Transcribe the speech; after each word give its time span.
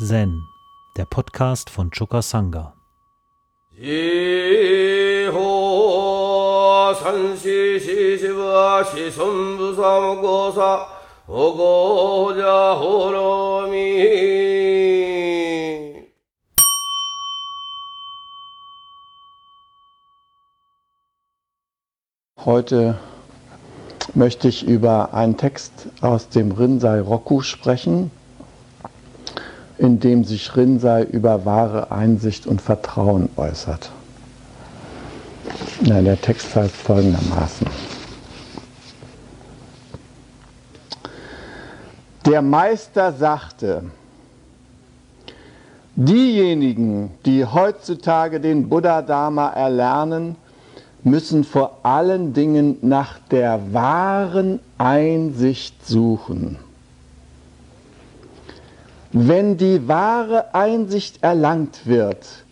Zen, 0.00 0.46
der 0.96 1.06
Podcast 1.06 1.70
von 1.70 1.90
Choka 1.90 2.22
Sangha. 2.22 2.72
Heute 22.44 22.98
möchte 24.14 24.46
ich 24.46 24.64
über 24.64 25.12
einen 25.12 25.36
Text 25.36 25.72
aus 26.00 26.28
dem 26.28 26.52
Rinzai 26.52 27.00
Roku 27.00 27.40
sprechen, 27.42 28.12
in 29.78 30.00
dem 30.00 30.24
sich 30.24 30.56
Rinzai 30.56 31.04
über 31.04 31.44
wahre 31.44 31.90
Einsicht 31.90 32.46
und 32.46 32.60
Vertrauen 32.60 33.28
äußert. 33.36 33.90
Ja, 35.82 36.02
der 36.02 36.20
Text 36.20 36.54
heißt 36.54 36.74
folgendermaßen. 36.74 37.66
Der 42.26 42.42
Meister 42.42 43.12
sagte, 43.12 43.84
diejenigen, 45.94 47.10
die 47.24 47.46
heutzutage 47.46 48.40
den 48.40 48.68
Buddha-Dharma 48.68 49.50
erlernen, 49.50 50.36
müssen 51.04 51.44
vor 51.44 51.78
allen 51.84 52.34
Dingen 52.34 52.76
nach 52.82 53.18
der 53.30 53.72
wahren 53.72 54.60
Einsicht 54.76 55.86
suchen. 55.86 56.58
Wenn 59.12 59.56
die 59.56 59.88
wahre 59.88 60.54
Einsicht 60.54 61.22
erlangt 61.22 61.86
wird, 61.86 62.44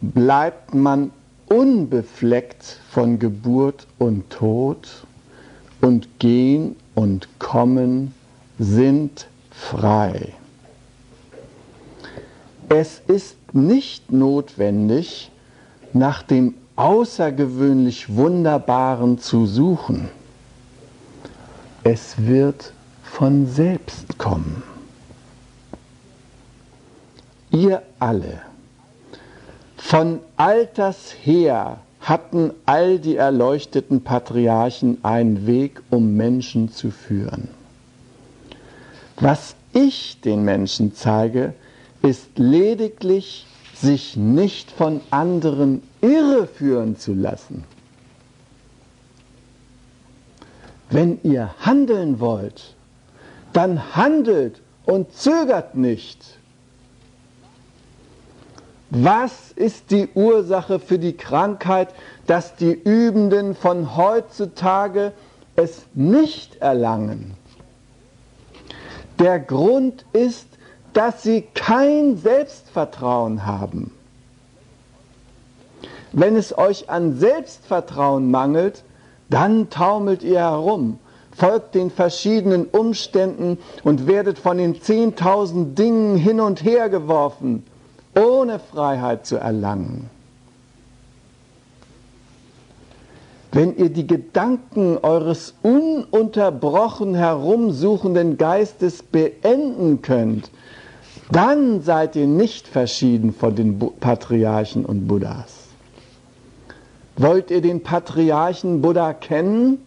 bleibt 0.00 0.72
man 0.74 1.10
unbefleckt 1.48 2.80
von 2.90 3.18
Geburt 3.18 3.86
und 3.98 4.30
Tod 4.30 5.04
und 5.80 6.18
Gehen 6.18 6.76
und 6.94 7.28
Kommen 7.38 8.14
sind 8.58 9.26
frei. 9.50 10.32
Es 12.70 13.00
ist 13.06 13.36
nicht 13.52 14.10
notwendig, 14.10 15.30
nach 15.92 16.22
dem 16.22 16.54
außergewöhnlich 16.76 18.14
Wunderbaren 18.14 19.18
zu 19.18 19.46
suchen. 19.46 20.08
Es 21.82 22.14
wird 22.18 22.72
von 23.02 23.46
selbst 23.46 24.18
kommen. 24.18 24.62
Ihr 27.58 27.82
alle, 27.98 28.40
von 29.76 30.20
alters 30.36 31.12
her 31.24 31.80
hatten 32.00 32.52
all 32.66 33.00
die 33.00 33.16
erleuchteten 33.16 34.04
Patriarchen 34.04 35.02
einen 35.02 35.44
Weg, 35.44 35.82
um 35.90 36.14
Menschen 36.16 36.70
zu 36.70 36.92
führen. 36.92 37.48
Was 39.16 39.56
ich 39.72 40.20
den 40.20 40.44
Menschen 40.44 40.94
zeige, 40.94 41.52
ist 42.00 42.28
lediglich 42.38 43.44
sich 43.74 44.16
nicht 44.16 44.70
von 44.70 45.00
anderen 45.10 45.82
irreführen 46.00 46.96
zu 46.96 47.12
lassen. 47.12 47.64
Wenn 50.90 51.18
ihr 51.24 51.56
handeln 51.58 52.20
wollt, 52.20 52.76
dann 53.52 53.96
handelt 53.96 54.60
und 54.86 55.12
zögert 55.12 55.74
nicht. 55.74 56.37
Was 58.90 59.52
ist 59.54 59.90
die 59.90 60.08
Ursache 60.14 60.78
für 60.78 60.98
die 60.98 61.14
Krankheit, 61.14 61.88
dass 62.26 62.56
die 62.56 62.72
Übenden 62.72 63.54
von 63.54 63.96
heutzutage 63.96 65.12
es 65.56 65.82
nicht 65.92 66.56
erlangen? 66.56 67.34
Der 69.18 69.40
Grund 69.40 70.06
ist, 70.14 70.46
dass 70.94 71.22
sie 71.22 71.42
kein 71.54 72.16
Selbstvertrauen 72.16 73.44
haben. 73.44 73.92
Wenn 76.12 76.36
es 76.36 76.56
euch 76.56 76.88
an 76.88 77.18
Selbstvertrauen 77.18 78.30
mangelt, 78.30 78.84
dann 79.28 79.68
taumelt 79.68 80.22
ihr 80.22 80.38
herum, 80.38 80.98
folgt 81.36 81.74
den 81.74 81.90
verschiedenen 81.90 82.64
Umständen 82.64 83.58
und 83.84 84.06
werdet 84.06 84.38
von 84.38 84.56
den 84.56 84.80
zehntausend 84.80 85.78
Dingen 85.78 86.16
hin 86.16 86.40
und 86.40 86.64
her 86.64 86.88
geworfen, 86.88 87.64
ohne 88.14 88.58
Freiheit 88.58 89.26
zu 89.26 89.36
erlangen. 89.36 90.10
Wenn 93.52 93.76
ihr 93.76 93.88
die 93.88 94.06
Gedanken 94.06 94.98
eures 94.98 95.54
ununterbrochen 95.62 97.14
herumsuchenden 97.14 98.36
Geistes 98.36 99.02
beenden 99.02 100.02
könnt, 100.02 100.50
dann 101.30 101.82
seid 101.82 102.16
ihr 102.16 102.26
nicht 102.26 102.68
verschieden 102.68 103.32
von 103.32 103.54
den 103.54 103.78
Patriarchen 104.00 104.84
und 104.84 105.08
Buddhas. 105.08 105.68
Wollt 107.16 107.50
ihr 107.50 107.60
den 107.60 107.82
Patriarchen 107.82 108.80
Buddha 108.80 109.12
kennen? 109.12 109.78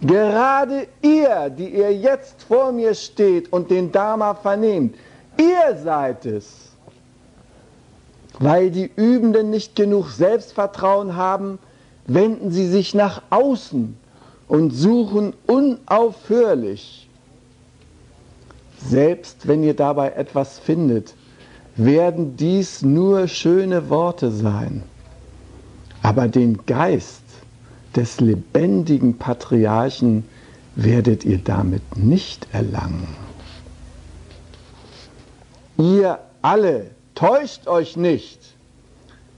Gerade 0.00 0.86
ihr, 1.00 1.48
die 1.50 1.68
ihr 1.68 1.92
jetzt 1.94 2.42
vor 2.42 2.72
mir 2.72 2.94
steht 2.94 3.52
und 3.52 3.70
den 3.70 3.90
Dharma 3.90 4.34
vernehmt, 4.34 4.96
ihr 5.38 5.76
seid 5.82 6.26
es. 6.26 6.73
Weil 8.38 8.70
die 8.70 8.90
Übenden 8.96 9.50
nicht 9.50 9.76
genug 9.76 10.10
Selbstvertrauen 10.10 11.16
haben, 11.16 11.58
wenden 12.06 12.50
sie 12.50 12.68
sich 12.68 12.94
nach 12.94 13.22
außen 13.30 13.96
und 14.48 14.70
suchen 14.70 15.34
unaufhörlich. 15.46 17.08
Selbst 18.78 19.46
wenn 19.46 19.62
ihr 19.62 19.74
dabei 19.74 20.10
etwas 20.10 20.58
findet, 20.58 21.14
werden 21.76 22.36
dies 22.36 22.82
nur 22.82 23.28
schöne 23.28 23.88
Worte 23.88 24.30
sein. 24.30 24.82
Aber 26.02 26.28
den 26.28 26.66
Geist 26.66 27.22
des 27.96 28.20
lebendigen 28.20 29.16
Patriarchen 29.16 30.24
werdet 30.76 31.24
ihr 31.24 31.38
damit 31.38 31.96
nicht 31.96 32.46
erlangen. 32.52 33.08
Ihr 35.78 36.18
alle 36.42 36.90
täuscht 37.14 37.66
euch 37.66 37.96
nicht, 37.96 38.40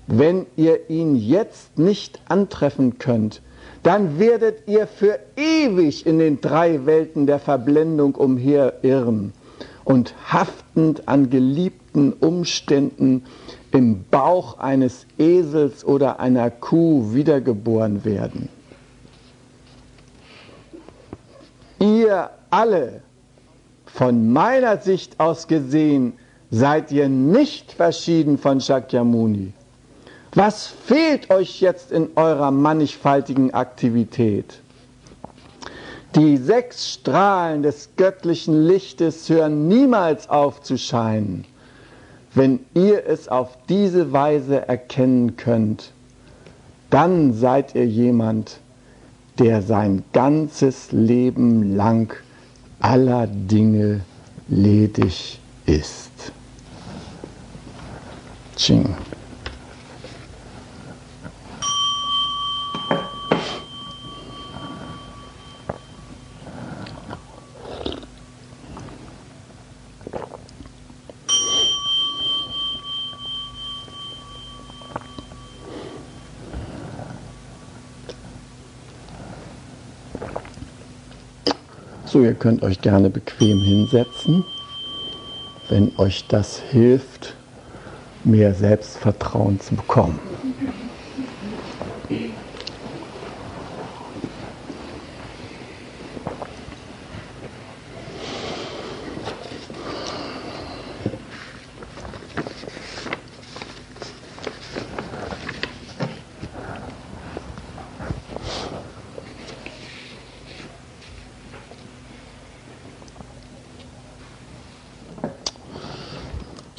wenn 0.06 0.46
ihr 0.56 0.88
ihn 0.88 1.16
jetzt 1.16 1.78
nicht 1.78 2.20
antreffen 2.28 2.98
könnt, 2.98 3.42
dann 3.82 4.18
werdet 4.18 4.66
ihr 4.68 4.86
für 4.86 5.18
ewig 5.36 6.06
in 6.06 6.18
den 6.18 6.40
drei 6.40 6.86
Welten 6.86 7.26
der 7.26 7.38
Verblendung 7.38 8.14
umherirren 8.14 9.32
und 9.84 10.14
haftend 10.32 11.06
an 11.06 11.30
geliebten 11.30 12.12
Umständen 12.12 13.24
im 13.70 14.04
Bauch 14.10 14.58
eines 14.58 15.06
Esels 15.18 15.84
oder 15.84 16.18
einer 16.18 16.50
Kuh 16.50 17.14
wiedergeboren 17.14 18.04
werden. 18.04 18.48
Ihr 21.78 22.30
alle, 22.50 23.02
von 23.86 24.32
meiner 24.32 24.78
Sicht 24.78 25.20
aus 25.20 25.46
gesehen, 25.46 26.14
seid 26.56 26.90
ihr 26.90 27.08
nicht 27.08 27.72
verschieden 27.72 28.38
von 28.38 28.60
Shakyamuni. 28.60 29.52
Was 30.34 30.66
fehlt 30.66 31.30
euch 31.30 31.60
jetzt 31.60 31.92
in 31.92 32.08
eurer 32.16 32.50
mannigfaltigen 32.50 33.52
Aktivität? 33.52 34.60
Die 36.14 36.38
sechs 36.38 36.94
Strahlen 36.94 37.62
des 37.62 37.90
göttlichen 37.96 38.66
Lichtes 38.66 39.28
hören 39.28 39.68
niemals 39.68 40.30
auf 40.30 40.62
zu 40.62 40.78
scheinen. 40.78 41.44
Wenn 42.34 42.60
ihr 42.74 43.06
es 43.06 43.28
auf 43.28 43.58
diese 43.68 44.12
Weise 44.12 44.66
erkennen 44.66 45.36
könnt, 45.36 45.92
dann 46.88 47.34
seid 47.34 47.74
ihr 47.74 47.86
jemand, 47.86 48.60
der 49.38 49.60
sein 49.60 50.04
ganzes 50.14 50.90
Leben 50.92 51.76
lang 51.76 52.14
aller 52.80 53.26
Dinge 53.26 54.00
ledig 54.48 55.38
ist. 55.66 56.32
Ching. 58.56 58.96
So, 82.06 82.22
ihr 82.22 82.32
könnt 82.32 82.62
euch 82.62 82.80
gerne 82.80 83.10
bequem 83.10 83.60
hinsetzen. 83.60 84.44
wenn 85.68 85.92
euch 85.98 86.26
das 86.28 86.60
hilft, 86.60 87.35
mehr 88.26 88.54
Selbstvertrauen 88.54 89.60
zu 89.60 89.74
bekommen. 89.76 90.18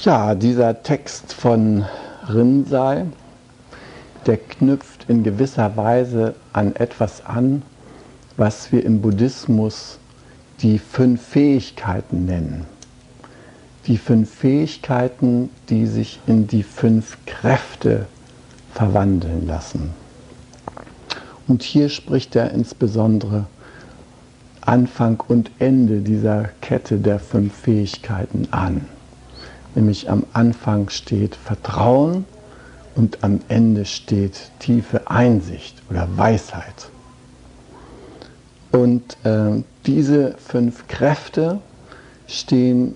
Ja, 0.07 0.35
dieser 0.35 0.83
Text 0.83 1.33
von 1.33 1.83
Rinzai, 2.29 3.07
der 4.25 4.37
knüpft 4.37 5.03
in 5.09 5.21
gewisser 5.21 5.75
Weise 5.75 6.33
an 6.53 6.77
etwas 6.77 7.25
an, 7.25 7.61
was 8.37 8.71
wir 8.71 8.85
im 8.85 9.01
Buddhismus 9.01 9.99
die 10.61 10.79
fünf 10.79 11.21
Fähigkeiten 11.21 12.23
nennen. 12.23 12.67
Die 13.87 13.97
fünf 13.97 14.33
Fähigkeiten, 14.33 15.49
die 15.67 15.85
sich 15.85 16.21
in 16.25 16.47
die 16.47 16.63
fünf 16.63 17.17
Kräfte 17.25 18.05
verwandeln 18.73 19.45
lassen. 19.45 19.89
Und 21.49 21.63
hier 21.63 21.89
spricht 21.89 22.33
er 22.37 22.51
insbesondere 22.51 23.45
Anfang 24.61 25.21
und 25.27 25.51
Ende 25.59 25.99
dieser 25.99 26.45
Kette 26.61 26.95
der 26.95 27.19
fünf 27.19 27.53
Fähigkeiten 27.53 28.47
an 28.51 28.85
nämlich 29.77 30.09
am 30.09 30.25
Anfang 30.33 30.89
steht 30.89 31.35
Vertrauen 31.35 32.25
und 32.95 33.23
am 33.23 33.41
Ende 33.47 33.85
steht 33.85 34.49
tiefe 34.57 35.09
Einsicht 35.09 35.83
oder 35.89 36.07
Weisheit. 36.17 36.89
Und 38.71 39.15
äh, 39.23 39.63
diese 39.85 40.33
fünf 40.39 40.87
Kräfte 40.87 41.59
stehen, 42.27 42.95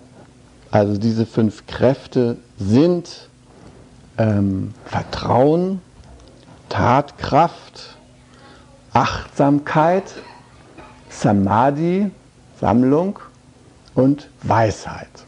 also 0.71 0.97
diese 0.97 1.27
fünf 1.27 1.67
Kräfte 1.67 2.37
sind 2.57 3.29
ähm, 4.17 4.73
Vertrauen, 4.85 5.81
Tatkraft, 6.67 7.95
Achtsamkeit, 8.91 10.15
Samadhi, 11.09 12.09
Sammlung 12.59 13.19
und 13.93 14.29
Weisheit. 14.41 15.25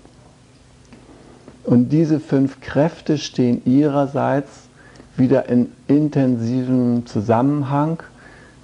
Und 1.64 1.90
diese 1.90 2.20
fünf 2.20 2.60
Kräfte 2.62 3.18
stehen 3.18 3.62
ihrerseits 3.66 4.68
wieder 5.16 5.48
in 5.48 5.72
intensivem 5.88 7.06
Zusammenhang 7.06 8.02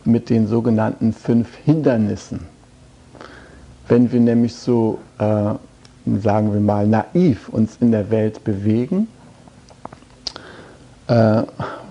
mit 0.04 0.30
den 0.30 0.48
sogenannten 0.48 1.14
fünf 1.14 1.56
Hindernissen. 1.56 2.42
Wenn 3.88 4.12
wir 4.12 4.20
nämlich 4.20 4.56
so, 4.56 5.00
äh, 5.18 5.54
sagen 6.22 6.54
wir 6.54 6.60
mal, 6.60 6.88
naiv 6.88 7.50
uns 7.50 7.78
in 7.80 7.92
der 7.92 8.10
Welt 8.12 8.44
bewegen, 8.44 9.08
äh, 11.08 11.44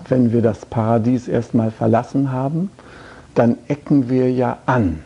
wenn 0.09 0.33
wir 0.33 0.43
das 0.43 0.65
Paradies 0.67 1.29
erstmal 1.29 1.71
verlassen 1.71 2.33
haben, 2.33 2.71
dann 3.35 3.57
ecken 3.69 4.09
wir 4.09 4.31
ja 4.33 4.59
an. 4.67 5.01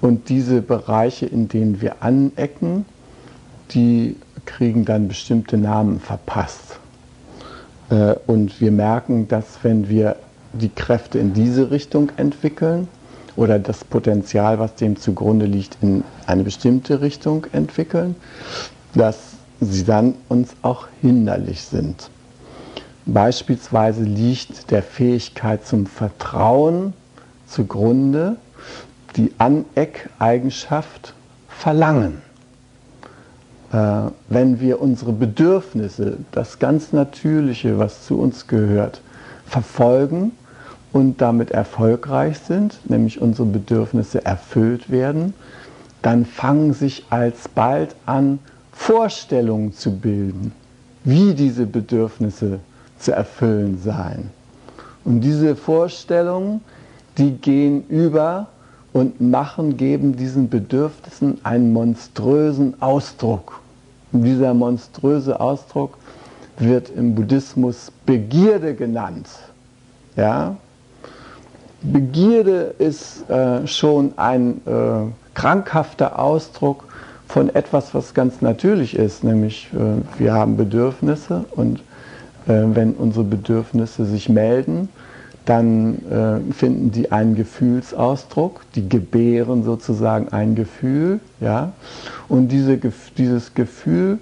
Und 0.00 0.28
diese 0.28 0.60
Bereiche, 0.60 1.26
in 1.26 1.48
denen 1.48 1.80
wir 1.80 2.02
anecken, 2.02 2.84
die 3.70 4.16
kriegen 4.46 4.84
dann 4.84 5.08
bestimmte 5.08 5.58
Namen 5.58 6.00
verpasst. 6.00 6.78
Äh, 7.90 8.14
und 8.26 8.60
wir 8.60 8.72
merken, 8.72 9.28
dass 9.28 9.58
wenn 9.62 9.88
wir 9.88 10.16
die 10.52 10.70
Kräfte 10.70 11.18
in 11.18 11.34
diese 11.34 11.70
Richtung 11.70 12.10
entwickeln 12.16 12.88
oder 13.36 13.58
das 13.58 13.84
Potenzial, 13.84 14.58
was 14.58 14.74
dem 14.76 14.96
zugrunde 14.96 15.46
liegt, 15.46 15.78
in 15.82 16.02
eine 16.26 16.44
bestimmte 16.44 17.00
Richtung 17.00 17.46
entwickeln, 17.52 18.16
dass 18.94 19.18
sie 19.60 19.84
dann 19.84 20.14
uns 20.28 20.50
auch 20.62 20.86
hinderlich 21.02 21.62
sind. 21.62 22.10
Beispielsweise 23.04 24.02
liegt 24.02 24.70
der 24.70 24.82
Fähigkeit 24.82 25.66
zum 25.66 25.86
Vertrauen 25.86 26.92
zugrunde 27.46 28.36
die 29.16 29.32
Aneck-Eigenschaft 29.38 31.14
Verlangen. 31.48 32.20
Äh, 33.72 34.10
wenn 34.28 34.60
wir 34.60 34.80
unsere 34.80 35.12
Bedürfnisse, 35.12 36.18
das 36.32 36.58
ganz 36.58 36.92
Natürliche, 36.92 37.78
was 37.78 38.06
zu 38.06 38.18
uns 38.18 38.46
gehört, 38.46 39.00
verfolgen 39.46 40.32
und 40.92 41.20
damit 41.20 41.50
erfolgreich 41.50 42.38
sind, 42.38 42.78
nämlich 42.88 43.20
unsere 43.20 43.46
Bedürfnisse 43.46 44.24
erfüllt 44.24 44.90
werden, 44.90 45.34
dann 46.02 46.24
fangen 46.24 46.72
sich 46.72 47.04
alsbald 47.10 47.96
an, 48.06 48.38
Vorstellungen 48.72 49.72
zu 49.72 49.96
bilden, 49.96 50.52
wie 51.02 51.34
diese 51.34 51.66
Bedürfnisse 51.66 52.60
zu 52.98 53.12
erfüllen 53.12 53.78
seien. 53.82 54.30
Und 55.04 55.22
diese 55.22 55.56
Vorstellungen, 55.56 56.60
die 57.16 57.32
gehen 57.32 57.84
über 57.88 58.48
und 58.96 59.20
machen, 59.20 59.76
geben 59.76 60.16
diesen 60.16 60.48
Bedürfnissen 60.48 61.36
einen 61.42 61.74
monströsen 61.74 62.80
Ausdruck. 62.80 63.60
Und 64.10 64.22
dieser 64.22 64.54
monströse 64.54 65.38
Ausdruck 65.38 65.98
wird 66.58 66.88
im 66.96 67.14
Buddhismus 67.14 67.92
Begierde 68.06 68.74
genannt. 68.74 69.28
Ja? 70.16 70.56
Begierde 71.82 72.74
ist 72.78 73.28
äh, 73.28 73.66
schon 73.66 74.14
ein 74.16 74.62
äh, 74.66 75.12
krankhafter 75.34 76.18
Ausdruck 76.18 76.84
von 77.28 77.54
etwas, 77.54 77.94
was 77.94 78.14
ganz 78.14 78.40
natürlich 78.40 78.96
ist, 78.96 79.22
nämlich 79.22 79.68
äh, 79.74 80.18
wir 80.18 80.32
haben 80.32 80.56
Bedürfnisse 80.56 81.44
und 81.54 81.80
äh, 82.48 82.62
wenn 82.72 82.94
unsere 82.94 83.24
Bedürfnisse 83.24 84.06
sich 84.06 84.30
melden, 84.30 84.88
dann 85.46 85.98
äh, 86.10 86.52
finden 86.52 86.90
die 86.90 87.12
einen 87.12 87.36
Gefühlsausdruck, 87.36 88.62
die 88.74 88.88
gebären 88.88 89.62
sozusagen 89.62 90.28
ein 90.32 90.56
Gefühl, 90.56 91.20
ja, 91.40 91.72
und 92.28 92.48
diese, 92.48 92.78
dieses 93.16 93.54
Gefühl, 93.54 94.18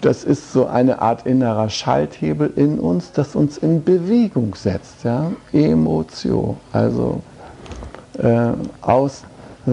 das 0.00 0.24
ist 0.24 0.52
so 0.52 0.66
eine 0.66 1.02
Art 1.02 1.26
innerer 1.26 1.68
Schalthebel 1.68 2.52
in 2.56 2.78
uns, 2.78 3.12
das 3.12 3.34
uns 3.34 3.58
in 3.58 3.84
Bewegung 3.84 4.54
setzt, 4.54 5.04
ja, 5.04 5.32
Emotio, 5.52 6.56
also 6.72 7.20
äh, 8.18 8.52
aus, 8.80 9.24
äh, 9.66 9.70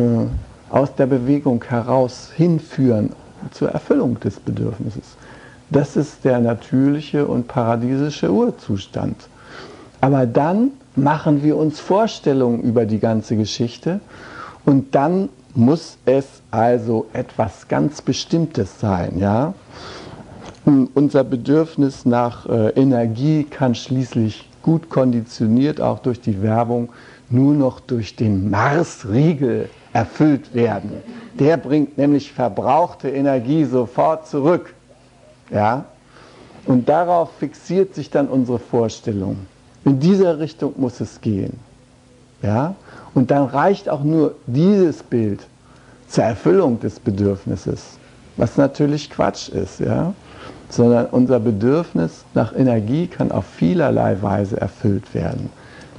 aus 0.69 0.95
der 0.95 1.05
Bewegung 1.05 1.63
heraus 1.63 2.31
hinführen 2.35 3.11
zur 3.51 3.69
Erfüllung 3.69 4.19
des 4.19 4.39
Bedürfnisses. 4.39 5.15
Das 5.69 5.95
ist 5.95 6.25
der 6.25 6.39
natürliche 6.39 7.27
und 7.27 7.47
paradiesische 7.47 8.31
Urzustand. 8.31 9.15
Aber 10.01 10.25
dann 10.25 10.71
machen 10.97 11.43
wir 11.43 11.57
uns 11.57 11.79
Vorstellungen 11.79 12.61
über 12.61 12.85
die 12.85 12.99
ganze 12.99 13.35
Geschichte 13.35 13.99
und 14.65 14.95
dann 14.95 15.29
muss 15.53 15.97
es 16.05 16.25
also 16.51 17.07
etwas 17.13 17.67
ganz 17.67 18.01
Bestimmtes 18.01 18.79
sein. 18.79 19.17
Ja? 19.17 19.53
unser 20.95 21.23
Bedürfnis 21.23 22.05
nach 22.05 22.45
äh, 22.45 22.71
Energie 22.71 23.45
kann 23.45 23.73
schließlich 23.73 24.49
gut 24.61 24.89
konditioniert, 24.89 25.79
auch 25.79 25.99
durch 25.99 26.19
die 26.19 26.41
Werbung, 26.41 26.89
nur 27.29 27.53
noch 27.53 27.79
durch 27.79 28.17
den 28.17 28.49
Marsriegel 28.49 29.69
erfüllt 29.93 30.53
werden. 30.53 30.91
Der 31.39 31.55
bringt 31.55 31.97
nämlich 31.97 32.33
verbrauchte 32.33 33.09
Energie 33.09 33.63
sofort 33.63 34.27
zurück. 34.27 34.73
Ja? 35.51 35.85
Und 36.65 36.89
darauf 36.89 37.31
fixiert 37.39 37.95
sich 37.95 38.09
dann 38.09 38.27
unsere 38.27 38.59
Vorstellung. 38.59 39.37
In 39.87 40.01
dieser 40.01 40.37
Richtung 40.39 40.73
muss 40.75 40.99
es 40.99 41.21
gehen. 41.21 41.53
Ja? 42.41 42.75
Und 43.13 43.31
dann 43.31 43.45
reicht 43.45 43.87
auch 43.87 44.03
nur 44.03 44.35
dieses 44.45 45.01
Bild 45.01 45.39
zur 46.09 46.25
Erfüllung 46.25 46.77
des 46.81 46.99
Bedürfnisses, 46.99 47.97
was 48.35 48.57
natürlich 48.57 49.09
Quatsch 49.09 49.47
ist. 49.47 49.79
Ja? 49.79 50.13
Sondern 50.67 51.05
unser 51.05 51.39
Bedürfnis 51.39 52.25
nach 52.33 52.53
Energie 52.53 53.07
kann 53.07 53.31
auf 53.31 53.45
vielerlei 53.45 54.21
Weise 54.21 54.59
erfüllt 54.59 55.15
werden. 55.15 55.49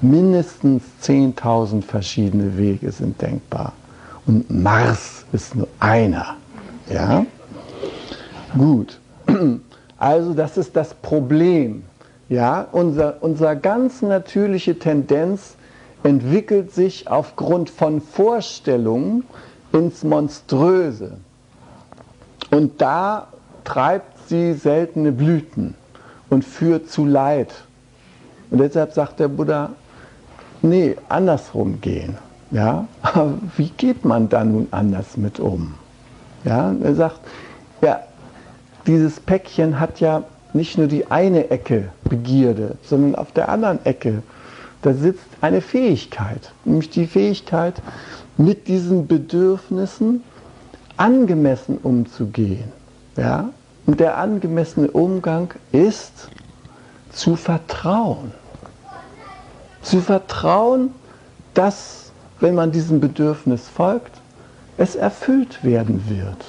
Mindestens 0.02 0.82
10.000 1.02 1.80
verschiedene 1.80 2.58
Wege 2.58 2.92
sind 2.92 3.22
denkbar. 3.22 3.72
Und 4.26 4.50
Mars 4.50 5.24
ist 5.32 5.56
nur 5.56 5.68
einer. 5.80 6.36
Ja? 6.92 7.24
Gut. 8.54 9.00
Also 10.00 10.32
das 10.32 10.56
ist 10.56 10.76
das 10.76 10.94
Problem 10.94 11.82
ja, 12.28 12.66
unser, 12.72 13.22
unsere 13.22 13.56
ganz 13.56 14.02
natürliche 14.02 14.78
Tendenz 14.78 15.56
entwickelt 16.02 16.72
sich 16.72 17.08
aufgrund 17.08 17.70
von 17.70 18.00
Vorstellungen 18.00 19.24
ins 19.72 20.04
Monströse. 20.04 21.16
Und 22.50 22.80
da 22.80 23.28
treibt 23.64 24.28
sie 24.28 24.54
seltene 24.54 25.12
Blüten 25.12 25.74
und 26.30 26.44
führt 26.44 26.90
zu 26.90 27.04
Leid. 27.04 27.52
Und 28.50 28.58
deshalb 28.58 28.92
sagt 28.92 29.20
der 29.20 29.28
Buddha, 29.28 29.70
nee, 30.62 30.96
andersrum 31.08 31.80
gehen. 31.80 32.16
Ja, 32.50 32.86
aber 33.02 33.34
wie 33.56 33.68
geht 33.68 34.04
man 34.04 34.28
da 34.28 34.42
nun 34.44 34.68
anders 34.70 35.16
mit 35.18 35.38
um? 35.38 35.74
Ja, 36.44 36.74
er 36.82 36.94
sagt, 36.94 37.20
ja, 37.82 38.00
dieses 38.86 39.20
Päckchen 39.20 39.78
hat 39.78 40.00
ja 40.00 40.22
nicht 40.52 40.78
nur 40.78 40.86
die 40.86 41.10
eine 41.10 41.50
Ecke 41.50 41.90
Begierde, 42.04 42.76
sondern 42.82 43.14
auf 43.14 43.32
der 43.32 43.48
anderen 43.48 43.84
Ecke, 43.84 44.22
da 44.82 44.94
sitzt 44.94 45.26
eine 45.40 45.60
Fähigkeit, 45.60 46.52
nämlich 46.64 46.90
die 46.90 47.06
Fähigkeit, 47.06 47.74
mit 48.36 48.68
diesen 48.68 49.06
Bedürfnissen 49.06 50.22
angemessen 50.96 51.78
umzugehen. 51.78 52.72
Ja? 53.16 53.50
Und 53.86 54.00
der 54.00 54.18
angemessene 54.18 54.90
Umgang 54.90 55.54
ist 55.72 56.28
zu 57.10 57.36
vertrauen. 57.36 58.32
Zu 59.82 60.00
vertrauen, 60.00 60.90
dass, 61.54 62.12
wenn 62.40 62.54
man 62.54 62.70
diesem 62.70 63.00
Bedürfnis 63.00 63.68
folgt, 63.68 64.20
es 64.76 64.94
erfüllt 64.94 65.64
werden 65.64 66.04
wird. 66.08 66.44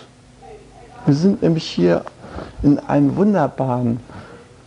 Wir 1.05 1.15
sind 1.15 1.41
nämlich 1.41 1.63
hier 1.63 2.03
in 2.63 2.79
einem 2.79 3.15
wunderbaren 3.15 3.99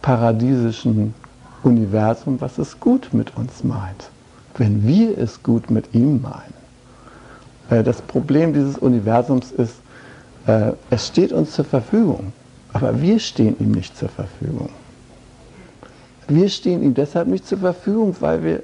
paradiesischen 0.00 1.14
Universum, 1.62 2.41
was 2.41 2.59
es 2.59 2.81
gut 2.81 3.11
mit 3.12 3.37
uns 3.37 3.64
meint, 3.64 4.11
wenn 4.57 4.87
wir 4.87 5.17
es 5.17 5.43
gut 5.43 5.71
mit 5.71 5.95
ihm 5.95 6.21
meinen. 6.23 7.85
Das 7.85 8.02
Problem 8.02 8.52
dieses 8.52 8.76
Universums 8.76 9.52
ist, 9.52 9.76
äh, 10.47 10.73
es 10.91 11.07
steht 11.07 11.33
uns 11.33 11.52
zur 11.52 11.64
Verfügung, 11.64 12.33
aber 12.73 13.00
wir 13.00 13.19
stehen 13.19 13.57
ihm 13.61 13.71
nicht 13.71 13.97
zur 13.97 14.09
Verfügung. 14.09 14.69
Wir 16.29 16.49
stehen 16.49 16.83
ihm 16.83 16.95
deshalb 16.95 17.29
nicht 17.29 17.47
zur 17.47 17.59
Verfügung, 17.59 18.14
weil 18.21 18.43
wir 18.43 18.62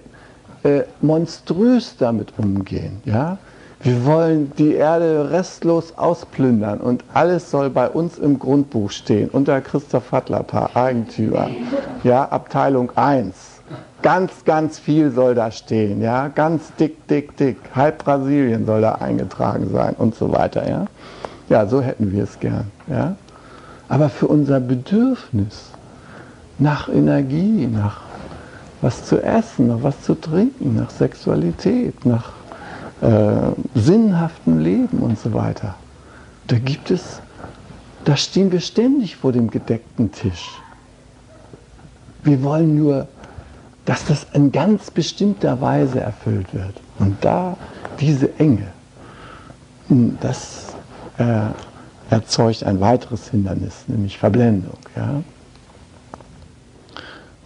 äh, 0.64 0.84
monströs 1.00 1.96
damit 1.98 2.32
umgehen. 2.36 3.00
Ja? 3.04 3.38
Wir 3.80 4.04
wollen 4.04 4.52
die 4.58 4.74
Erde 4.74 5.30
restlos 5.30 5.96
ausplündern 5.96 6.80
und 6.80 7.04
alles 7.14 7.50
soll 7.50 7.70
bei 7.70 7.88
uns 7.88 8.18
im 8.18 8.40
Grundbuch 8.40 8.90
stehen, 8.90 9.28
unter 9.28 9.60
Christoph 9.60 10.10
Hattlerpaar, 10.10 10.70
Eigentümer, 10.74 11.48
ja, 12.02 12.24
Abteilung 12.24 12.90
1. 12.96 13.34
Ganz, 14.02 14.44
ganz 14.44 14.78
viel 14.80 15.12
soll 15.12 15.36
da 15.36 15.52
stehen, 15.52 16.02
ja, 16.02 16.26
ganz 16.28 16.72
dick, 16.78 17.06
dick, 17.06 17.36
dick. 17.36 17.56
Halb 17.74 18.04
Brasilien 18.04 18.66
soll 18.66 18.80
da 18.80 18.96
eingetragen 18.96 19.70
sein 19.72 19.94
und 19.96 20.16
so 20.16 20.32
weiter, 20.32 20.68
ja. 20.68 20.86
Ja, 21.48 21.66
so 21.66 21.80
hätten 21.80 22.10
wir 22.10 22.24
es 22.24 22.40
gern, 22.40 22.70
ja. 22.88 23.14
Aber 23.88 24.08
für 24.08 24.26
unser 24.26 24.58
Bedürfnis 24.58 25.70
nach 26.58 26.88
Energie, 26.88 27.66
nach 27.66 28.02
was 28.80 29.04
zu 29.04 29.22
essen, 29.22 29.68
nach 29.68 29.82
was 29.82 30.02
zu 30.02 30.14
trinken, 30.14 30.76
nach 30.76 30.90
Sexualität, 30.90 32.04
nach 32.04 32.32
äh, 33.00 33.78
sinnhaften 33.78 34.60
Leben 34.60 34.98
und 34.98 35.18
so 35.18 35.32
weiter. 35.32 35.74
Da 36.46 36.58
gibt 36.58 36.90
es, 36.90 37.20
da 38.04 38.16
stehen 38.16 38.50
wir 38.50 38.60
ständig 38.60 39.16
vor 39.16 39.32
dem 39.32 39.50
gedeckten 39.50 40.10
Tisch. 40.12 40.50
Wir 42.24 42.42
wollen 42.42 42.76
nur, 42.76 43.06
dass 43.84 44.04
das 44.04 44.26
in 44.32 44.52
ganz 44.52 44.90
bestimmter 44.90 45.60
Weise 45.60 46.00
erfüllt 46.00 46.52
wird. 46.52 46.74
Und 46.98 47.16
da 47.22 47.56
diese 48.00 48.38
Enge, 48.38 48.66
hm, 49.88 50.18
das 50.20 50.74
äh, 51.18 51.50
erzeugt 52.10 52.64
ein 52.64 52.80
weiteres 52.80 53.30
Hindernis, 53.30 53.84
nämlich 53.86 54.18
Verblendung. 54.18 54.78
Ja? 54.96 55.22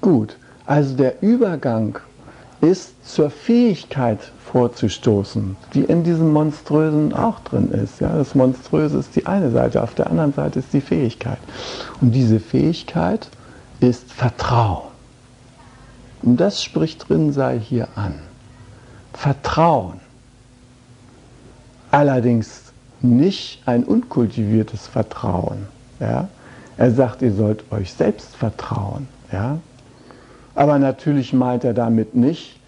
Gut, 0.01 0.37
also 0.67 0.97
der 0.97 1.23
Übergang 1.23 1.99
ist 2.63 2.95
zur 3.05 3.29
Fähigkeit 3.31 4.21
vorzustoßen, 4.45 5.57
die 5.75 5.83
in 5.83 6.05
diesem 6.05 6.33
Monströsen 6.33 7.13
auch 7.13 7.41
drin 7.41 7.73
ist. 7.73 8.01
Ja, 8.01 8.17
das 8.17 8.37
Monströse 8.37 8.99
ist 8.99 9.17
die 9.17 9.27
eine 9.27 9.51
Seite, 9.51 9.83
auf 9.83 9.95
der 9.95 10.09
anderen 10.09 10.33
Seite 10.33 10.61
ist 10.61 10.73
die 10.73 10.81
Fähigkeit. 10.81 11.39
Und 12.01 12.13
diese 12.13 12.39
Fähigkeit 12.39 13.29
ist 13.81 14.13
Vertrauen. 14.13 14.93
Und 16.23 16.37
das 16.37 16.63
spricht 16.63 17.09
drin 17.09 17.33
sei 17.33 17.59
hier 17.59 17.89
an. 17.97 18.15
Vertrauen. 19.13 20.01
Allerdings 21.91 22.73
nicht 23.01 23.61
ein 23.67 23.83
unkultiviertes 23.83 24.87
Vertrauen. 24.87 25.67
Ja? 25.99 26.29
Er 26.77 26.93
sagt, 26.93 27.23
ihr 27.23 27.33
sollt 27.33 27.65
euch 27.73 27.93
selbst 27.93 28.37
vertrauen. 28.37 29.09
Ja? 29.33 29.59
Aber 30.55 30.79
natürlich 30.79 31.33
meint 31.33 31.65
er 31.65 31.75
damit 31.75 32.15
nicht 32.15 32.59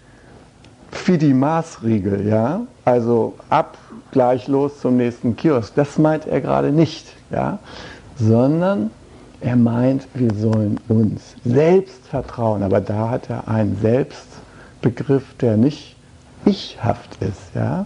für 0.91 1.17
die 1.17 1.33
Maßregel, 1.33 2.27
ja, 2.27 2.61
also 2.83 3.35
ab 3.49 3.77
gleich 4.11 4.47
los 4.47 4.79
zum 4.79 4.97
nächsten 4.97 5.35
Kiosk. 5.35 5.75
Das 5.75 5.97
meint 5.97 6.25
er 6.25 6.41
gerade 6.41 6.71
nicht, 6.71 7.05
ja, 7.31 7.59
sondern 8.17 8.91
er 9.41 9.55
meint, 9.55 10.07
wir 10.13 10.33
sollen 10.33 10.79
uns 10.87 11.35
selbst 11.43 12.07
vertrauen. 12.07 12.63
Aber 12.63 12.81
da 12.81 13.09
hat 13.09 13.29
er 13.29 13.47
einen 13.47 13.77
Selbstbegriff, 13.81 15.35
der 15.41 15.57
nicht 15.57 15.95
ichhaft 16.45 17.21
ist, 17.21 17.53
ja, 17.53 17.85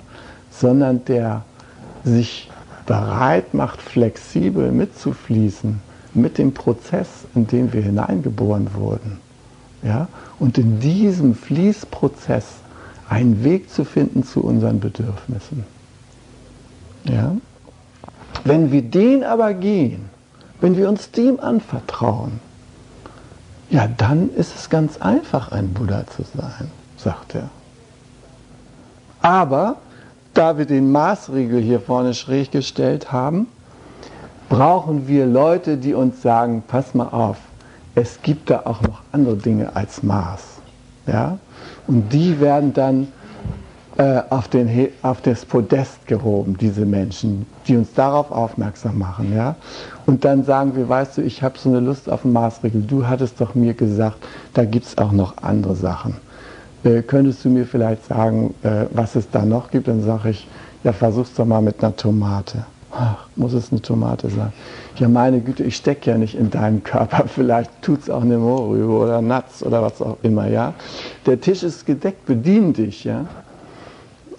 sondern 0.51 1.03
der 1.05 1.43
sich 2.03 2.49
bereit 2.85 3.53
macht, 3.53 3.81
flexibel 3.81 4.71
mitzufließen 4.71 5.81
mit 6.13 6.37
dem 6.37 6.53
Prozess, 6.53 7.07
in 7.35 7.47
den 7.47 7.73
wir 7.73 7.81
hineingeboren 7.81 8.73
wurden. 8.73 9.28
Ja? 9.83 10.07
Und 10.39 10.57
in 10.57 10.79
diesem 10.79 11.35
Fließprozess 11.35 12.45
einen 13.09 13.43
Weg 13.43 13.69
zu 13.71 13.85
finden 13.85 14.23
zu 14.23 14.41
unseren 14.41 14.79
Bedürfnissen. 14.79 15.63
Ja? 17.05 17.35
Wenn 18.43 18.71
wir 18.71 18.81
den 18.81 19.23
aber 19.23 19.53
gehen, 19.53 20.05
wenn 20.61 20.77
wir 20.77 20.89
uns 20.89 21.11
dem 21.11 21.39
anvertrauen, 21.39 22.39
ja, 23.69 23.87
dann 23.87 24.33
ist 24.33 24.55
es 24.55 24.69
ganz 24.69 24.97
einfach, 24.97 25.51
ein 25.51 25.73
Buddha 25.73 26.05
zu 26.07 26.23
sein, 26.23 26.71
sagt 26.97 27.35
er. 27.35 27.49
Aber 29.21 29.77
da 30.33 30.57
wir 30.57 30.65
den 30.65 30.91
Maßriegel 30.91 31.61
hier 31.61 31.79
vorne 31.79 32.13
schräg 32.13 32.51
gestellt 32.51 33.11
haben, 33.11 33.47
brauchen 34.47 35.07
wir 35.07 35.25
Leute, 35.25 35.77
die 35.77 35.93
uns 35.93 36.21
sagen, 36.21 36.63
pass 36.67 36.95
mal 36.95 37.09
auf, 37.09 37.37
es 37.95 38.21
gibt 38.21 38.49
da 38.49 38.61
auch 38.65 38.81
noch 38.81 39.01
andere 39.11 39.35
Dinge 39.35 39.75
als 39.75 40.03
Maß. 40.03 40.41
Ja? 41.07 41.37
Und 41.87 42.09
die 42.13 42.39
werden 42.39 42.73
dann 42.73 43.07
äh, 43.97 44.21
auf, 44.29 44.47
den, 44.47 44.89
auf 45.01 45.21
das 45.21 45.45
Podest 45.45 46.07
gehoben, 46.07 46.57
diese 46.57 46.85
Menschen, 46.85 47.45
die 47.67 47.75
uns 47.75 47.93
darauf 47.93 48.31
aufmerksam 48.31 48.97
machen. 48.97 49.35
Ja? 49.35 49.55
Und 50.05 50.23
dann 50.23 50.43
sagen 50.43 50.75
wir, 50.75 50.87
weißt 50.87 51.17
du, 51.17 51.21
ich 51.21 51.43
habe 51.43 51.57
so 51.57 51.69
eine 51.69 51.79
Lust 51.79 52.09
auf 52.09 52.23
einen 52.23 52.33
Maßregel. 52.33 52.81
Du 52.83 53.07
hattest 53.07 53.41
doch 53.41 53.55
mir 53.55 53.73
gesagt, 53.73 54.17
da 54.53 54.65
gibt 54.65 54.85
es 54.85 54.97
auch 54.97 55.11
noch 55.11 55.37
andere 55.41 55.75
Sachen. 55.75 56.15
Äh, 56.83 57.01
könntest 57.01 57.43
du 57.43 57.49
mir 57.49 57.65
vielleicht 57.65 58.05
sagen, 58.05 58.53
äh, 58.63 58.85
was 58.91 59.15
es 59.15 59.29
da 59.29 59.43
noch 59.43 59.69
gibt? 59.69 59.87
Dann 59.87 60.01
sage 60.01 60.29
ich, 60.29 60.47
ja, 60.83 60.93
versuch's 60.93 61.33
doch 61.33 61.45
mal 61.45 61.61
mit 61.61 61.83
einer 61.83 61.95
Tomate. 61.95 62.63
Ach, 62.91 63.27
muss 63.35 63.53
es 63.53 63.71
eine 63.71 63.81
Tomate 63.81 64.29
sein? 64.29 64.51
Ja, 64.95 65.07
meine 65.07 65.41
Güte, 65.41 65.63
ich 65.63 65.75
stecke 65.75 66.09
ja 66.09 66.17
nicht 66.17 66.35
in 66.35 66.49
deinem 66.49 66.83
Körper. 66.83 67.25
Vielleicht 67.27 67.69
tut 67.81 68.01
es 68.01 68.09
auch 68.09 68.21
eine 68.21 68.37
Mohrrübe 68.37 68.91
oder 68.91 69.21
Nuts 69.21 69.63
oder 69.63 69.81
was 69.81 70.01
auch 70.01 70.17
immer, 70.23 70.47
ja. 70.47 70.73
Der 71.25 71.39
Tisch 71.39 71.63
ist 71.63 71.85
gedeckt, 71.85 72.25
bedien 72.25 72.73
dich, 72.73 73.03
ja. 73.03 73.25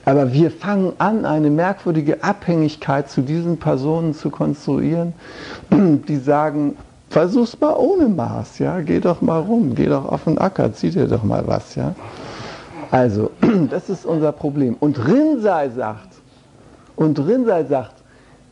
Aber 0.04 0.32
wir 0.32 0.50
fangen 0.50 0.94
an, 0.98 1.24
eine 1.24 1.50
merkwürdige 1.50 2.24
Abhängigkeit 2.24 3.08
zu 3.10 3.20
diesen 3.20 3.58
Personen 3.58 4.14
zu 4.14 4.30
konstruieren, 4.30 5.12
die 5.70 6.16
sagen, 6.16 6.76
versuch's 7.08 7.58
mal 7.60 7.74
ohne 7.76 8.08
Maß, 8.08 8.58
ja. 8.58 8.80
Geh 8.80 8.98
doch 8.98 9.20
mal 9.20 9.40
rum, 9.40 9.74
geh 9.76 9.86
doch 9.86 10.06
auf 10.06 10.24
den 10.24 10.38
Acker, 10.38 10.72
zieh 10.72 10.90
dir 10.90 11.06
doch 11.06 11.22
mal 11.22 11.46
was, 11.46 11.76
ja. 11.76 11.94
Also, 12.90 13.30
das 13.70 13.88
ist 13.88 14.04
unser 14.04 14.32
Problem. 14.32 14.76
Und 14.80 15.06
Rinsei 15.06 15.68
sagt, 15.68 16.08
und 16.96 17.18
Rinsei 17.18 17.64
sagt, 17.64 17.99